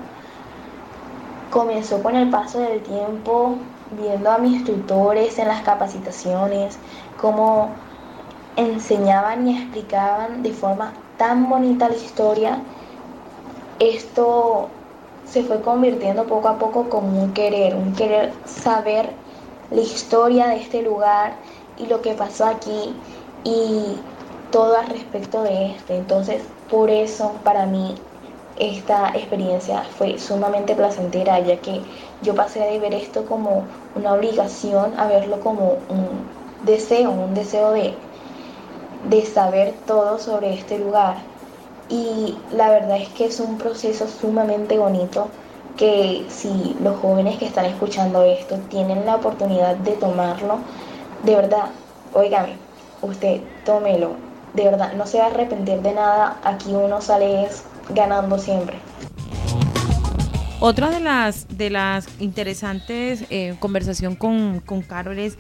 [1.52, 3.58] Comenzó con el paso del tiempo,
[3.92, 6.78] viendo a mis tutores en las capacitaciones,
[7.20, 7.70] cómo
[8.56, 12.60] enseñaban y explicaban de forma tan bonita la historia.
[13.80, 14.70] Esto
[15.26, 19.12] se fue convirtiendo poco a poco como un querer, un querer saber
[19.72, 21.34] la historia de este lugar
[21.78, 22.96] y lo que pasó aquí
[23.44, 23.98] y
[24.52, 25.98] todo al respecto de este.
[25.98, 27.96] Entonces, por eso para mí
[28.60, 31.82] esta experiencia fue sumamente placentera, ya que
[32.22, 33.64] yo pasé de ver esto como
[33.96, 36.32] una obligación a verlo como un
[36.66, 37.94] deseo, un deseo de,
[39.10, 41.18] de saber todo sobre este lugar.
[41.90, 45.28] Y la verdad es que es un proceso sumamente bonito
[45.78, 50.60] que si los jóvenes que están escuchando esto tienen la oportunidad de tomarlo,
[51.24, 51.70] de verdad,
[52.14, 52.58] óigame,
[53.02, 54.18] usted tómelo,
[54.54, 57.46] de verdad, no se va a arrepentir de nada, aquí uno sale
[57.90, 58.78] ganando siempre.
[60.60, 65.38] Otra de las, de las interesantes eh, conversación con, con Carol es,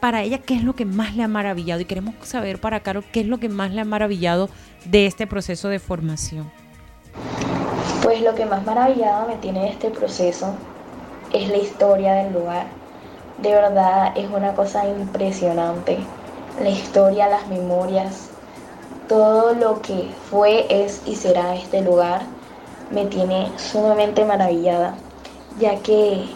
[0.00, 1.80] para ella, ¿qué es lo que más le ha maravillado?
[1.80, 4.48] Y queremos saber para Carol, ¿qué es lo que más le ha maravillado
[4.84, 6.50] de este proceso de formación?
[8.02, 10.54] Pues lo que más maravillado me tiene este proceso
[11.32, 12.66] es la historia del lugar.
[13.42, 15.98] De verdad es una cosa impresionante.
[16.60, 18.25] La historia, las memorias,
[19.08, 22.22] todo lo que fue, es y será este lugar
[22.90, 24.94] me tiene sumamente maravillada,
[25.58, 26.26] ya que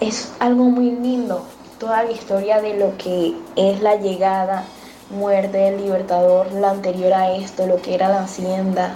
[0.00, 1.42] es algo muy lindo,
[1.78, 4.64] toda la historia de lo que es la llegada,
[5.10, 8.92] muerte del libertador, la anterior a esto, lo que era la hacienda,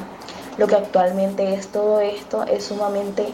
[0.58, 3.26] lo que actualmente es todo esto, es sumamente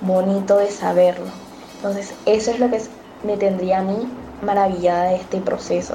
[0.00, 1.30] bonito de saberlo.
[1.76, 2.82] Entonces, eso es lo que
[3.24, 4.08] me tendría a mí
[4.42, 5.94] maravillada de este proceso,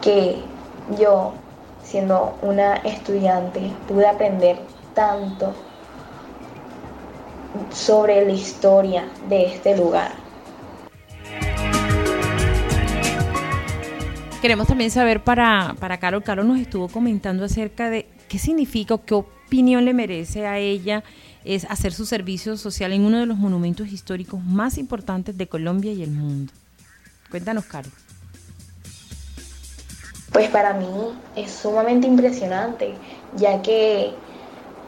[0.00, 0.42] que
[0.98, 1.32] yo
[1.86, 4.58] siendo una estudiante, pude aprender
[4.94, 5.54] tanto
[7.72, 10.12] sobre la historia de este lugar.
[14.42, 19.04] Queremos también saber para, para Carol, Carol nos estuvo comentando acerca de qué significa o
[19.04, 21.02] qué opinión le merece a ella
[21.44, 25.92] es hacer su servicio social en uno de los monumentos históricos más importantes de Colombia
[25.92, 26.52] y el mundo.
[27.30, 27.90] Cuéntanos, Carol.
[30.36, 33.00] Pues para mí es sumamente impresionante,
[33.32, 34.18] ya que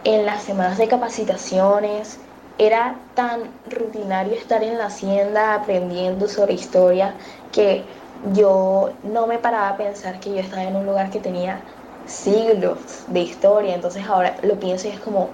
[0.04, 2.20] en las semanas de capacitaciones
[2.58, 7.16] era tan rutinario estar en la hacienda aprendiendo sobre historia
[7.50, 7.86] que
[8.34, 11.64] yo no me paraba a pensar que yo estaba en un lugar que tenía
[12.04, 13.74] siglos de historia.
[13.74, 15.30] Entonces ahora lo pienso y es como,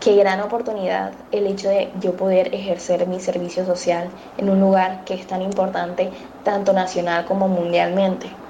[0.00, 4.08] qué gran oportunidad el hecho de yo poder ejercer mi servicio social
[4.38, 6.10] en un lugar que es tan importante
[6.42, 8.47] tanto nacional como mundialmente.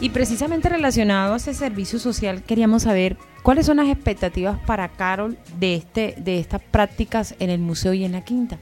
[0.00, 5.36] Y precisamente relacionado a ese servicio social, queríamos saber cuáles son las expectativas para Carol
[5.58, 8.58] de, este, de estas prácticas en el museo y en la quinta.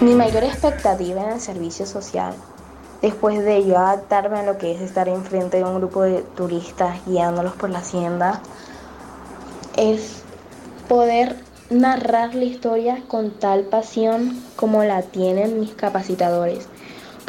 [0.00, 2.34] Mi mayor expectativa en el servicio social,
[3.02, 6.98] después de yo adaptarme a lo que es estar enfrente de un grupo de turistas
[7.06, 8.40] guiándolos por la hacienda,
[9.76, 10.22] es
[10.88, 11.36] poder
[11.68, 16.66] narrar la historia con tal pasión como la tienen mis capacitadores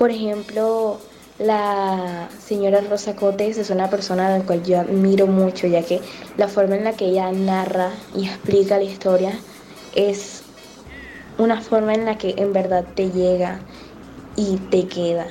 [0.02, 1.00] por ejemplo,
[1.38, 6.02] la señora Rosa Cotes es una persona a la cual yo admiro mucho, ya que
[6.38, 9.38] la forma en la que ella narra y explica la historia
[9.94, 10.42] es
[11.38, 13.60] una forma en la que en verdad te llega
[14.36, 15.28] y te queda.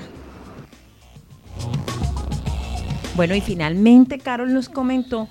[3.17, 5.27] Bueno, y finalmente Carol nos comentó,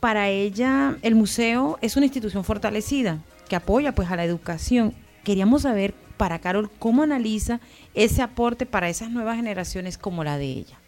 [0.00, 3.18] para ella el museo es una institución fortalecida
[3.50, 4.94] que apoya pues a la educación.
[5.24, 7.60] Queríamos saber para Carol cómo analiza
[7.94, 10.78] ese aporte para esas nuevas generaciones como la de ella.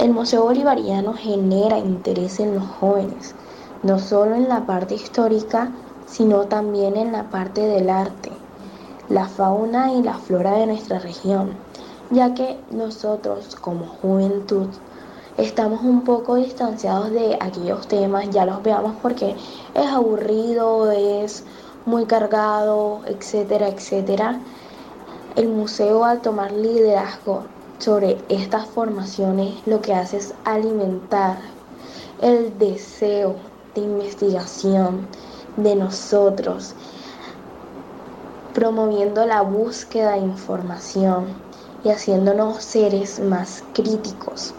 [0.00, 3.34] El Museo Bolivariano genera interés en los jóvenes,
[3.82, 5.70] no solo en la parte histórica,
[6.06, 8.30] sino también en la parte del arte,
[9.08, 11.50] la fauna y la flora de nuestra región,
[12.10, 14.68] ya que nosotros como juventud
[15.36, 19.36] estamos un poco distanciados de aquellos temas, ya los veamos porque
[19.74, 21.44] es aburrido, es
[21.86, 24.40] muy cargado, etcétera, etcétera.
[25.36, 27.44] El museo al tomar liderazgo
[27.78, 31.38] sobre estas formaciones lo que hace es alimentar
[32.20, 33.36] el deseo
[33.74, 35.06] de investigación
[35.56, 36.74] de nosotros,
[38.52, 41.26] promoviendo la búsqueda de información
[41.84, 44.54] y haciéndonos seres más críticos.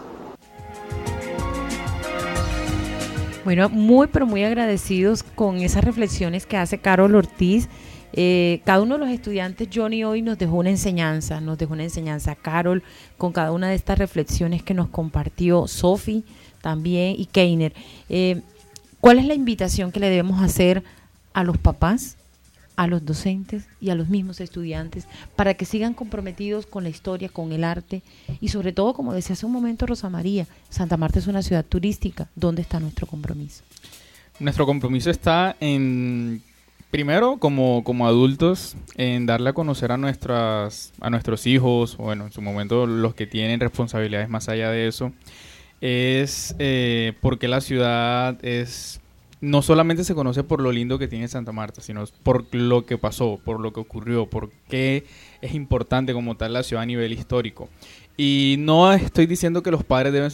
[3.44, 7.68] Bueno, muy pero muy agradecidos con esas reflexiones que hace Carol Ortiz
[8.14, 11.84] Eh, cada uno de los estudiantes, Johnny, hoy nos dejó una enseñanza, nos dejó una
[11.84, 12.34] enseñanza.
[12.34, 12.82] Carol,
[13.16, 16.22] con cada una de estas reflexiones que nos compartió Sophie
[16.60, 17.72] también y Keiner.
[18.10, 18.42] Eh,
[19.00, 20.82] ¿Cuál es la invitación que le debemos hacer
[21.32, 22.18] a los papás,
[22.76, 25.06] a los docentes y a los mismos estudiantes
[25.36, 28.02] para que sigan comprometidos con la historia, con el arte
[28.40, 31.64] y sobre todo, como decía hace un momento Rosa María, Santa Marta es una ciudad
[31.64, 32.28] turística.
[32.34, 33.62] ¿Dónde está nuestro compromiso?
[34.40, 36.42] Nuestro compromiso está en
[36.90, 42.26] primero como, como adultos en darle a conocer a nuestras a nuestros hijos o bueno
[42.26, 45.10] en su momento los que tienen responsabilidades más allá de eso
[45.80, 49.00] es eh, porque la ciudad es
[49.42, 52.96] no solamente se conoce por lo lindo que tiene Santa Marta, sino por lo que
[52.96, 55.04] pasó, por lo que ocurrió, por qué
[55.40, 57.68] es importante como tal la ciudad a nivel histórico.
[58.16, 60.30] Y no estoy diciendo que los padres deben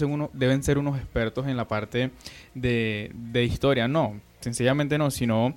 [0.62, 2.10] ser, unos expertos en la parte
[2.54, 3.10] de,
[3.50, 5.56] historia, no, sencillamente no, sino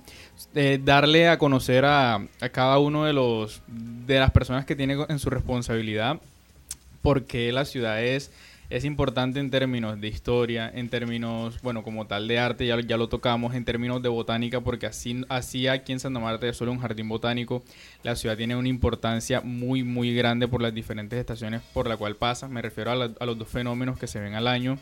[0.54, 4.96] eh, darle a conocer a, a, cada uno de los de las personas que tiene
[5.08, 6.20] en su responsabilidad
[7.02, 8.30] por qué la ciudad es
[8.72, 12.96] es importante en términos de historia, en términos, bueno, como tal de arte, ya, ya
[12.96, 16.72] lo tocamos, en términos de botánica, porque así, así aquí en Santa Marta es solo
[16.72, 17.62] un jardín botánico,
[18.02, 22.16] la ciudad tiene una importancia muy, muy grande por las diferentes estaciones por la cual
[22.16, 24.78] pasa, me refiero a, a los dos fenómenos que se ven al año.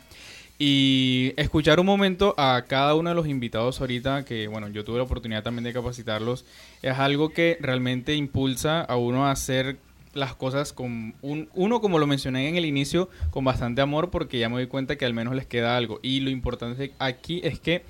[0.57, 4.97] Y escuchar un momento a cada uno de los invitados ahorita, que bueno, yo tuve
[4.97, 6.45] la oportunidad también de capacitarlos,
[6.81, 9.77] es algo que realmente impulsa a uno a hacer
[10.13, 14.39] las cosas con un, uno, como lo mencioné en el inicio, con bastante amor porque
[14.39, 15.99] ya me doy cuenta que al menos les queda algo.
[16.01, 17.83] Y lo importante aquí es que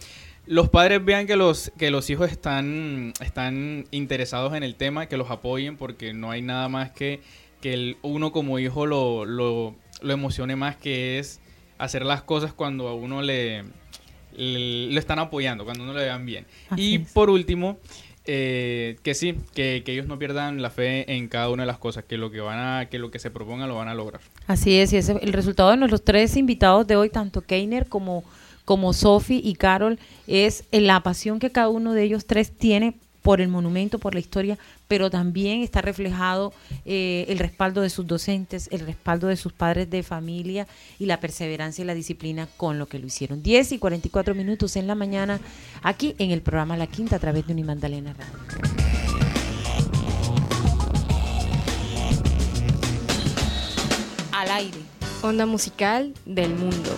[0.45, 5.17] los padres vean que los, que los hijos están, están interesados en el tema, que
[5.17, 7.21] los apoyen porque no hay nada más que
[7.61, 11.39] que el, uno como hijo lo, lo, lo emocione más que es
[11.77, 13.63] hacer las cosas cuando a uno le,
[14.33, 16.45] lo están apoyando, cuando uno le vean bien.
[16.75, 17.79] y por último,
[18.25, 22.03] eh, que sí, que, ellos no pierdan la fe en cada una de las cosas,
[22.03, 24.21] que lo que van a, que lo que se propongan lo van a lograr.
[24.47, 28.23] Así es, y ese, el resultado de nuestros tres invitados de hoy, tanto Keiner como,
[28.65, 33.41] como Sophie y Carol, es la pasión que cada uno de ellos tres tiene por
[33.41, 34.57] el monumento, por la historia,
[34.87, 36.53] pero también está reflejado
[36.85, 40.67] eh, el respaldo de sus docentes, el respaldo de sus padres de familia
[40.99, 43.43] y la perseverancia y la disciplina con lo que lo hicieron.
[43.43, 45.39] 10 y 44 minutos en la mañana,
[45.83, 48.31] aquí en el programa La Quinta a través de Unimandalena Radio.
[54.31, 54.77] Al aire.
[55.21, 56.89] Onda musical del mundo.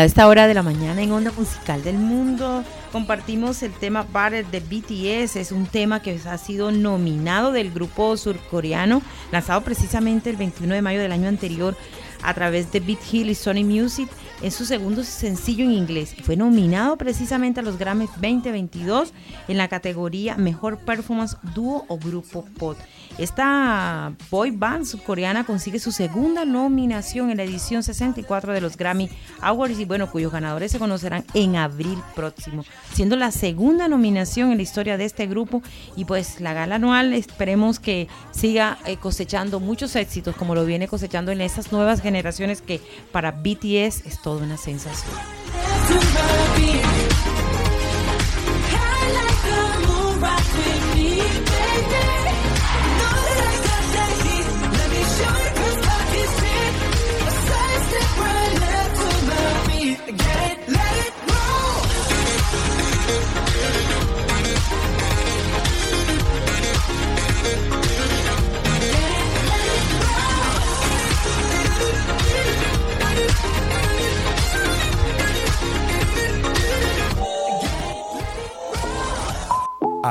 [0.00, 4.46] A esta hora de la mañana en Onda Musical del Mundo compartimos el tema Butter
[4.46, 5.36] de BTS.
[5.36, 10.80] Es un tema que ha sido nominado del grupo surcoreano, lanzado precisamente el 21 de
[10.80, 11.76] mayo del año anterior
[12.22, 14.08] a través de Beat Hill y Sony Music
[14.42, 19.12] en su segundo sencillo en inglés fue nominado precisamente a los Grammys 2022
[19.48, 22.76] en la categoría Mejor Performance Dúo o Grupo Pop.
[23.18, 29.10] Esta boy band subcoreana consigue su segunda nominación en la edición 64 de los Grammy
[29.42, 32.64] Awards y bueno, cuyos ganadores se conocerán en abril próximo,
[32.94, 35.62] siendo la segunda nominación en la historia de este grupo
[35.96, 40.88] y pues la gala anual esperemos que siga eh, cosechando muchos éxitos como lo viene
[40.88, 42.80] cosechando en esas nuevas generaciones que
[43.12, 45.16] para BTS es toda una sensación.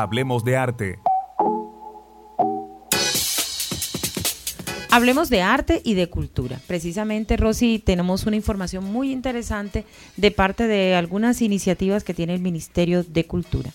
[0.02, 1.00] Hablemos de arte.
[4.89, 6.58] Hablemos de arte y de cultura.
[6.68, 9.84] Precisamente, Rosy, tenemos una información muy interesante
[10.16, 13.72] de parte de algunas iniciativas que tiene el Ministerio de Cultura.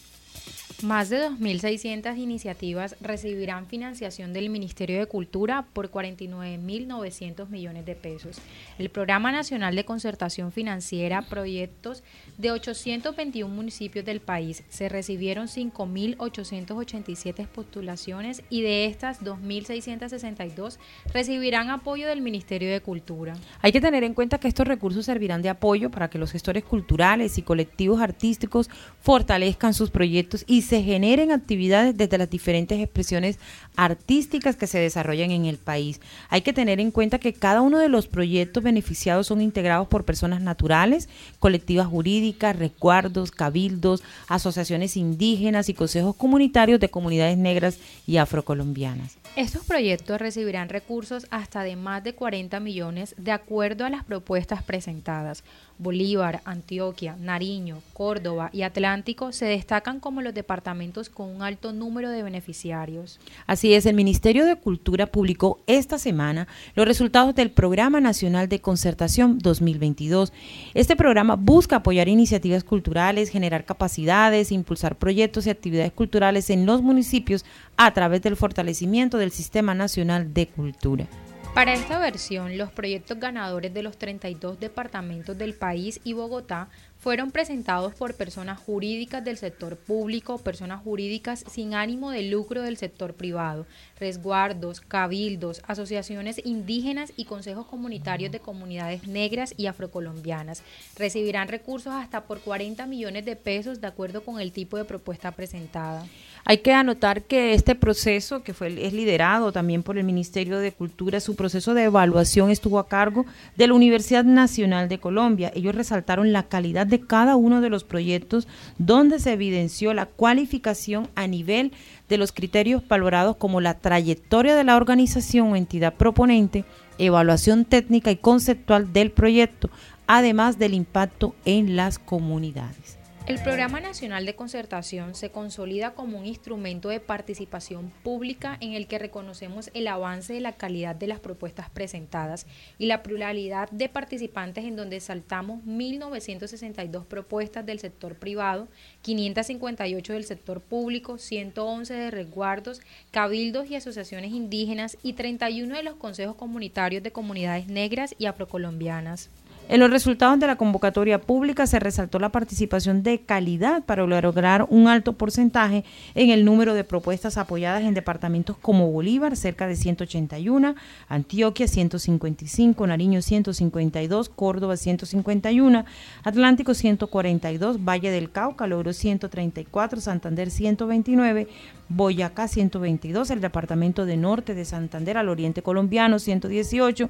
[0.83, 8.39] Más de 2.600 iniciativas recibirán financiación del Ministerio de Cultura por 49.900 millones de pesos.
[8.79, 12.03] El Programa Nacional de Concertación Financiera, proyectos
[12.39, 14.64] de 821 municipios del país.
[14.68, 20.79] Se recibieron 5.887 postulaciones y de estas 2.662
[21.14, 23.35] recibirán apoyo del Ministerio de Cultura.
[23.62, 26.64] Hay que tener en cuenta que estos recursos servirán de apoyo para que los gestores
[26.64, 28.68] culturales y colectivos artísticos
[29.01, 33.39] fortalezcan sus proyectos y se generen actividades desde las diferentes expresiones
[33.77, 36.01] artísticas que se desarrollan en el país.
[36.29, 40.05] Hay que tener en cuenta que cada uno de los proyectos beneficiados son integrados por
[40.05, 41.09] personas naturales,
[41.39, 49.17] colectivas jurídicas, resguardos, cabildos, asociaciones indígenas y consejos comunitarios de comunidades negras y afrocolombianas.
[49.37, 54.62] Estos proyectos recibirán recursos hasta de más de 40 millones de acuerdo a las propuestas
[54.62, 55.43] presentadas.
[55.79, 62.11] Bolívar, Antioquia, Nariño, Córdoba y Atlántico se destacan como los departamentos con un alto número
[62.11, 63.18] de beneficiarios.
[63.47, 68.61] Así es, el Ministerio de Cultura publicó esta semana los resultados del Programa Nacional de
[68.61, 70.33] Concertación 2022.
[70.75, 76.83] Este programa busca apoyar iniciativas culturales, generar capacidades, impulsar proyectos y actividades culturales en los
[76.83, 77.45] municipios
[77.77, 81.07] a través del fortalecimiento del Sistema Nacional de Cultura.
[81.55, 87.30] Para esta versión, los proyectos ganadores de los 32 departamentos del país y Bogotá fueron
[87.30, 93.14] presentados por personas jurídicas del sector público, personas jurídicas sin ánimo de lucro del sector
[93.14, 93.66] privado,
[94.00, 100.64] resguardos, cabildos, asociaciones indígenas y consejos comunitarios de comunidades negras y afrocolombianas.
[100.96, 105.30] Recibirán recursos hasta por 40 millones de pesos de acuerdo con el tipo de propuesta
[105.30, 106.05] presentada.
[106.47, 110.72] Hay que anotar que este proceso, que fue, es liderado también por el Ministerio de
[110.72, 113.24] Cultura, su proceso de evaluación estuvo a cargo
[113.57, 115.51] de la Universidad Nacional de Colombia.
[115.55, 121.09] Ellos resaltaron la calidad de cada uno de los proyectos donde se evidenció la cualificación
[121.14, 121.72] a nivel
[122.11, 126.66] de los criterios valorados como la trayectoria de la organización o entidad proponente,
[126.99, 129.70] evaluación técnica y conceptual del proyecto,
[130.07, 132.99] además del impacto en las comunidades.
[133.27, 138.87] El Programa Nacional de Concertación se consolida como un instrumento de participación pública en el
[138.87, 142.47] que reconocemos el avance de la calidad de las propuestas presentadas
[142.77, 148.68] y la pluralidad de participantes en donde saltamos 1.962 propuestas del sector privado,
[149.01, 155.95] 558 del sector público, 111 de resguardos, cabildos y asociaciones indígenas y 31 de los
[155.95, 159.31] consejos comunitarios de comunidades negras y afrocolombianas.
[159.67, 164.67] En los resultados de la convocatoria pública se resaltó la participación de calidad para lograr
[164.69, 165.85] un alto porcentaje
[166.15, 170.75] en el número de propuestas apoyadas en departamentos como Bolívar, cerca de 181,
[171.09, 175.87] Antioquia 155, Nariño 152, Córdoba 151,
[176.25, 181.49] Atlántico 142, Valle del Cauca logró 134, Santander 129,
[181.89, 187.09] Boyacá 122, el departamento de Norte de Santander al Oriente Colombiano 118,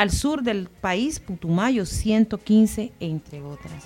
[0.00, 3.84] al sur del país, Putumayo 115, entre otras.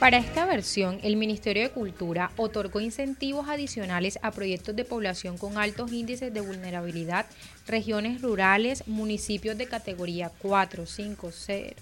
[0.00, 5.56] Para esta versión, el Ministerio de Cultura otorgó incentivos adicionales a proyectos de población con
[5.56, 7.26] altos índices de vulnerabilidad,
[7.68, 11.76] regiones rurales, municipios de categoría 4, 5, 0,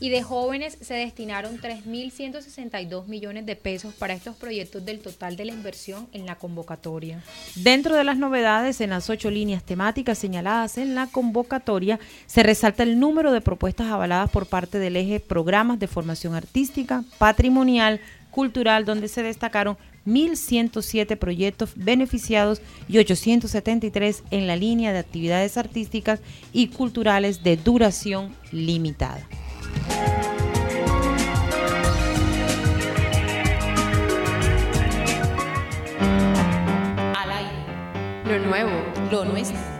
[0.00, 5.44] y de jóvenes se destinaron 3.162 millones de pesos para estos proyectos del total de
[5.44, 7.22] la inversión en la convocatoria.
[7.54, 12.82] Dentro de las novedades en las ocho líneas temáticas señaladas en la convocatoria, se resalta
[12.82, 18.84] el número de propuestas avaladas por parte del eje programas de formación artística, patrimonial, cultural,
[18.84, 19.76] donde se destacaron
[20.06, 26.20] 1.107 proyectos beneficiados y 873 en la línea de actividades artísticas
[26.52, 29.28] y culturales de duración limitada.
[37.16, 37.64] Al aire.
[38.24, 38.70] Lo nuevo.
[39.10, 39.79] Lo nuestro.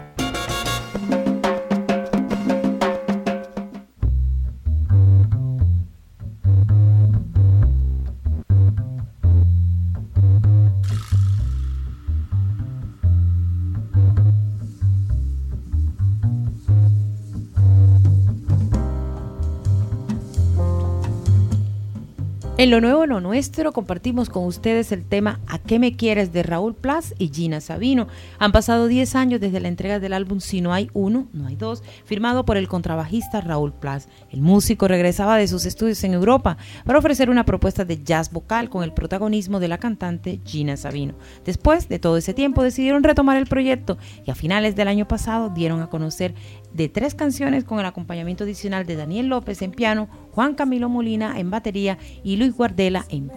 [22.61, 26.31] En lo nuevo, lo nuestro, compartimos con ustedes el tema ¿A qué me quieres?
[26.31, 28.07] de Raúl Plas y Gina Sabino.
[28.39, 31.57] Han pasado 10 años desde la entrega del álbum Si no hay uno, no hay
[31.57, 34.11] dos, firmado por el contrabajista Raúl Plas.
[34.29, 38.69] El músico regresaba de sus estudios en Europa para ofrecer una propuesta de jazz vocal
[38.69, 41.15] con el protagonismo de la cantante Gina Sabino.
[41.47, 43.97] Después de todo ese tiempo decidieron retomar el proyecto
[44.27, 46.35] y a finales del año pasado dieron a conocer
[46.73, 51.39] de tres canciones con el acompañamiento adicional de Daniel López en piano, Juan Camilo Molina
[51.39, 53.31] en batería y Luis Guardela en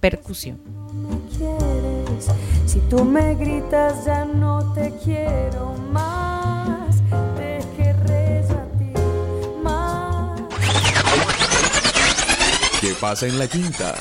[0.00, 0.60] percusión.
[2.66, 7.02] Si tú me gritas ya no te quiero más,
[7.36, 8.92] te querré a ti
[9.62, 10.40] más.
[12.80, 13.94] ¿Qué pasa en la quinta?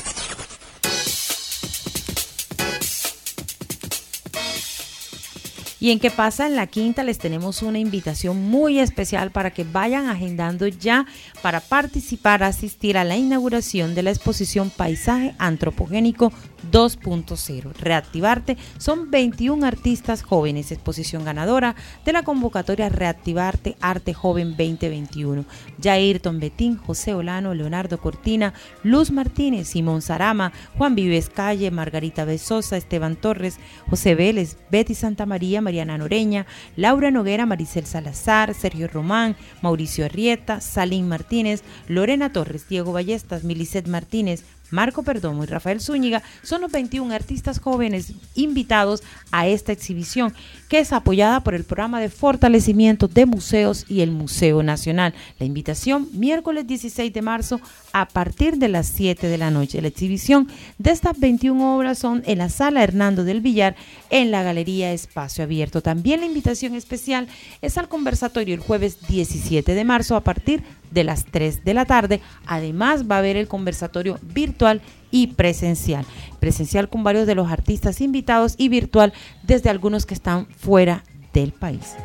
[5.82, 9.64] Y en qué pasa en la quinta les tenemos una invitación muy especial para que
[9.64, 11.08] vayan agendando ya
[11.42, 16.32] para participar, asistir a la inauguración de la exposición Paisaje Antropogénico
[16.72, 17.74] 2.0.
[17.80, 21.76] Reactivarte son 21 artistas jóvenes, exposición ganadora
[22.06, 25.46] de la convocatoria Reactivarte Arte Joven 2021.
[25.82, 28.54] Jairton Betín, José Olano, Leonardo Cortina,
[28.84, 33.58] Luz Martínez, Simón Sarama, Juan Vives Calle, Margarita Besosa, Esteban Torres,
[33.90, 36.46] José Vélez, Betty Santa María, Mariana Noreña,
[36.76, 43.88] Laura Noguera, Maricel Salazar, Sergio Román, Mauricio Arrieta, Salín Martínez, Lorena Torres, Diego Ballestas, Milicet
[43.88, 50.34] Martínez, Marco Perdomo y Rafael Zúñiga son los 21 artistas jóvenes invitados a esta exhibición,
[50.70, 55.14] que es apoyada por el programa de fortalecimiento de museos y el Museo Nacional.
[55.40, 57.62] La invitación miércoles 16 de marzo
[57.94, 59.82] a partir de las 7 de la noche.
[59.82, 60.48] La exhibición
[60.78, 63.76] de estas 21 obras son en la sala Hernando del Villar
[64.10, 65.82] en la Galería Espacio Abierto.
[65.82, 67.28] También la invitación especial
[67.62, 71.86] es al conversatorio el jueves 17 de marzo a partir de las 3 de la
[71.86, 72.22] tarde.
[72.46, 74.82] Además va a haber el conversatorio virtual
[75.12, 76.06] y presencial.
[76.40, 79.14] Presencial con varios de los artistas invitados y virtual
[79.44, 81.96] desde algunos que están fuera del país.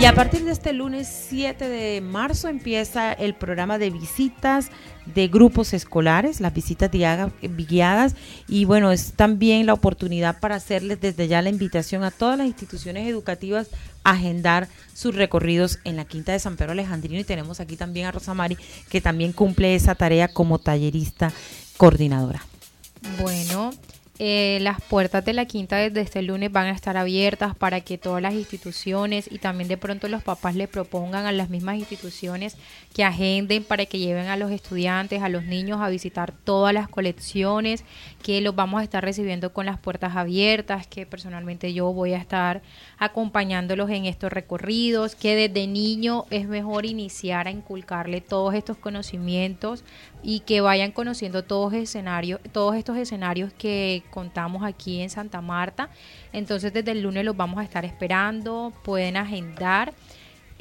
[0.00, 4.70] Y a partir de este lunes 7 de marzo empieza el programa de visitas
[5.04, 8.14] de grupos escolares, las visitas guiadas
[8.48, 12.46] y bueno, es también la oportunidad para hacerles desde ya la invitación a todas las
[12.46, 13.68] instituciones educativas
[14.02, 18.06] a agendar sus recorridos en la Quinta de San Pedro Alejandrino y tenemos aquí también
[18.06, 18.56] a Rosamari
[18.88, 21.30] que también cumple esa tarea como tallerista
[21.76, 22.42] coordinadora.
[23.20, 23.70] Bueno,
[24.22, 27.96] eh, las puertas de la quinta desde este lunes van a estar abiertas para que
[27.96, 32.58] todas las instituciones y también de pronto los papás le propongan a las mismas instituciones
[32.94, 36.86] que agenden para que lleven a los estudiantes, a los niños a visitar todas las
[36.86, 37.82] colecciones,
[38.22, 42.18] que los vamos a estar recibiendo con las puertas abiertas, que personalmente yo voy a
[42.18, 42.60] estar
[42.98, 49.82] acompañándolos en estos recorridos, que desde niño es mejor iniciar a inculcarle todos estos conocimientos
[50.22, 55.90] y que vayan conociendo todos escenarios, todos estos escenarios que contamos aquí en Santa Marta.
[56.32, 59.92] Entonces desde el lunes los vamos a estar esperando, pueden agendar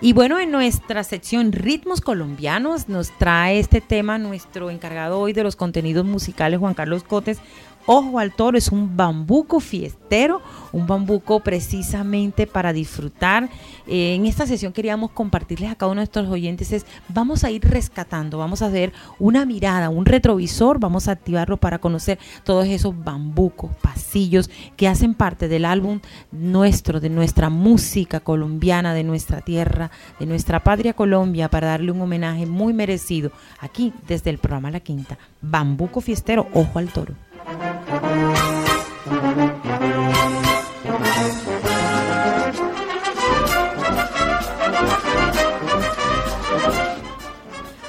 [0.00, 5.42] Y bueno, en nuestra sección Ritmos Colombianos nos trae este tema nuestro encargado hoy de
[5.42, 7.40] los contenidos musicales, Juan Carlos Cotes,
[7.90, 13.48] Ojo al Toro es un bambuco fiestero, un bambuco precisamente para disfrutar.
[13.86, 17.50] Eh, en esta sesión queríamos compartirles a cada uno de nuestros oyentes es, vamos a
[17.50, 22.66] ir rescatando, vamos a ver una mirada, un retrovisor, vamos a activarlo para conocer todos
[22.66, 29.40] esos bambucos, pasillos que hacen parte del álbum nuestro, de nuestra música colombiana, de nuestra
[29.40, 34.70] tierra, de nuestra patria Colombia, para darle un homenaje muy merecido aquí desde el programa
[34.70, 35.16] La Quinta.
[35.40, 37.27] Bambuco fiestero, ojo al toro.
[37.44, 37.92] Thank
[39.52, 39.57] you.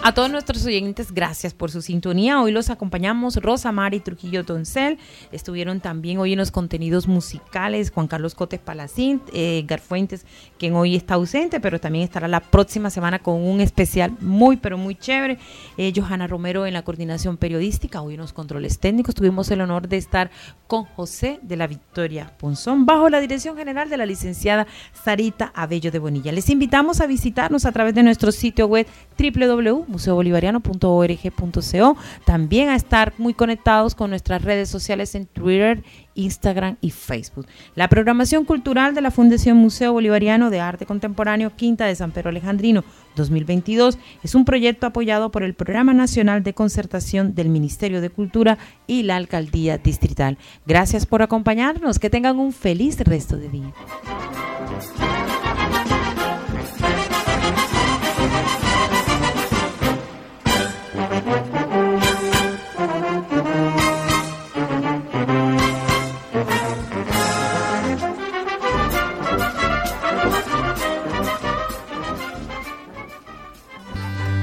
[0.09, 2.41] A todos nuestros oyentes, gracias por su sintonía.
[2.41, 4.97] Hoy los acompañamos Rosa Mari Trujillo Toncel.
[5.31, 10.25] Estuvieron también hoy en los contenidos musicales Juan Carlos Cotes Palacín, eh, Garfuentes,
[10.57, 14.79] quien hoy está ausente, pero también estará la próxima semana con un especial muy, pero
[14.79, 15.37] muy chévere.
[15.77, 19.13] Eh, Johanna Romero en la coordinación periodística, hoy en los controles técnicos.
[19.13, 20.31] Tuvimos el honor de estar
[20.65, 24.65] con José de la Victoria Ponzón, bajo la dirección general de la licenciada
[25.03, 26.31] Sarita Abello de Bonilla.
[26.31, 31.97] Les invitamos a visitarnos a través de nuestro sitio web www museobolivariano.org.co.
[32.25, 35.83] También a estar muy conectados con nuestras redes sociales en Twitter,
[36.15, 37.47] Instagram y Facebook.
[37.75, 42.29] La programación cultural de la Fundación Museo Bolivariano de Arte Contemporáneo Quinta de San Pedro
[42.29, 42.85] Alejandrino
[43.15, 48.57] 2022 es un proyecto apoyado por el Programa Nacional de Concertación del Ministerio de Cultura
[48.87, 50.37] y la Alcaldía Distrital.
[50.65, 51.99] Gracias por acompañarnos.
[51.99, 53.73] Que tengan un feliz resto de día.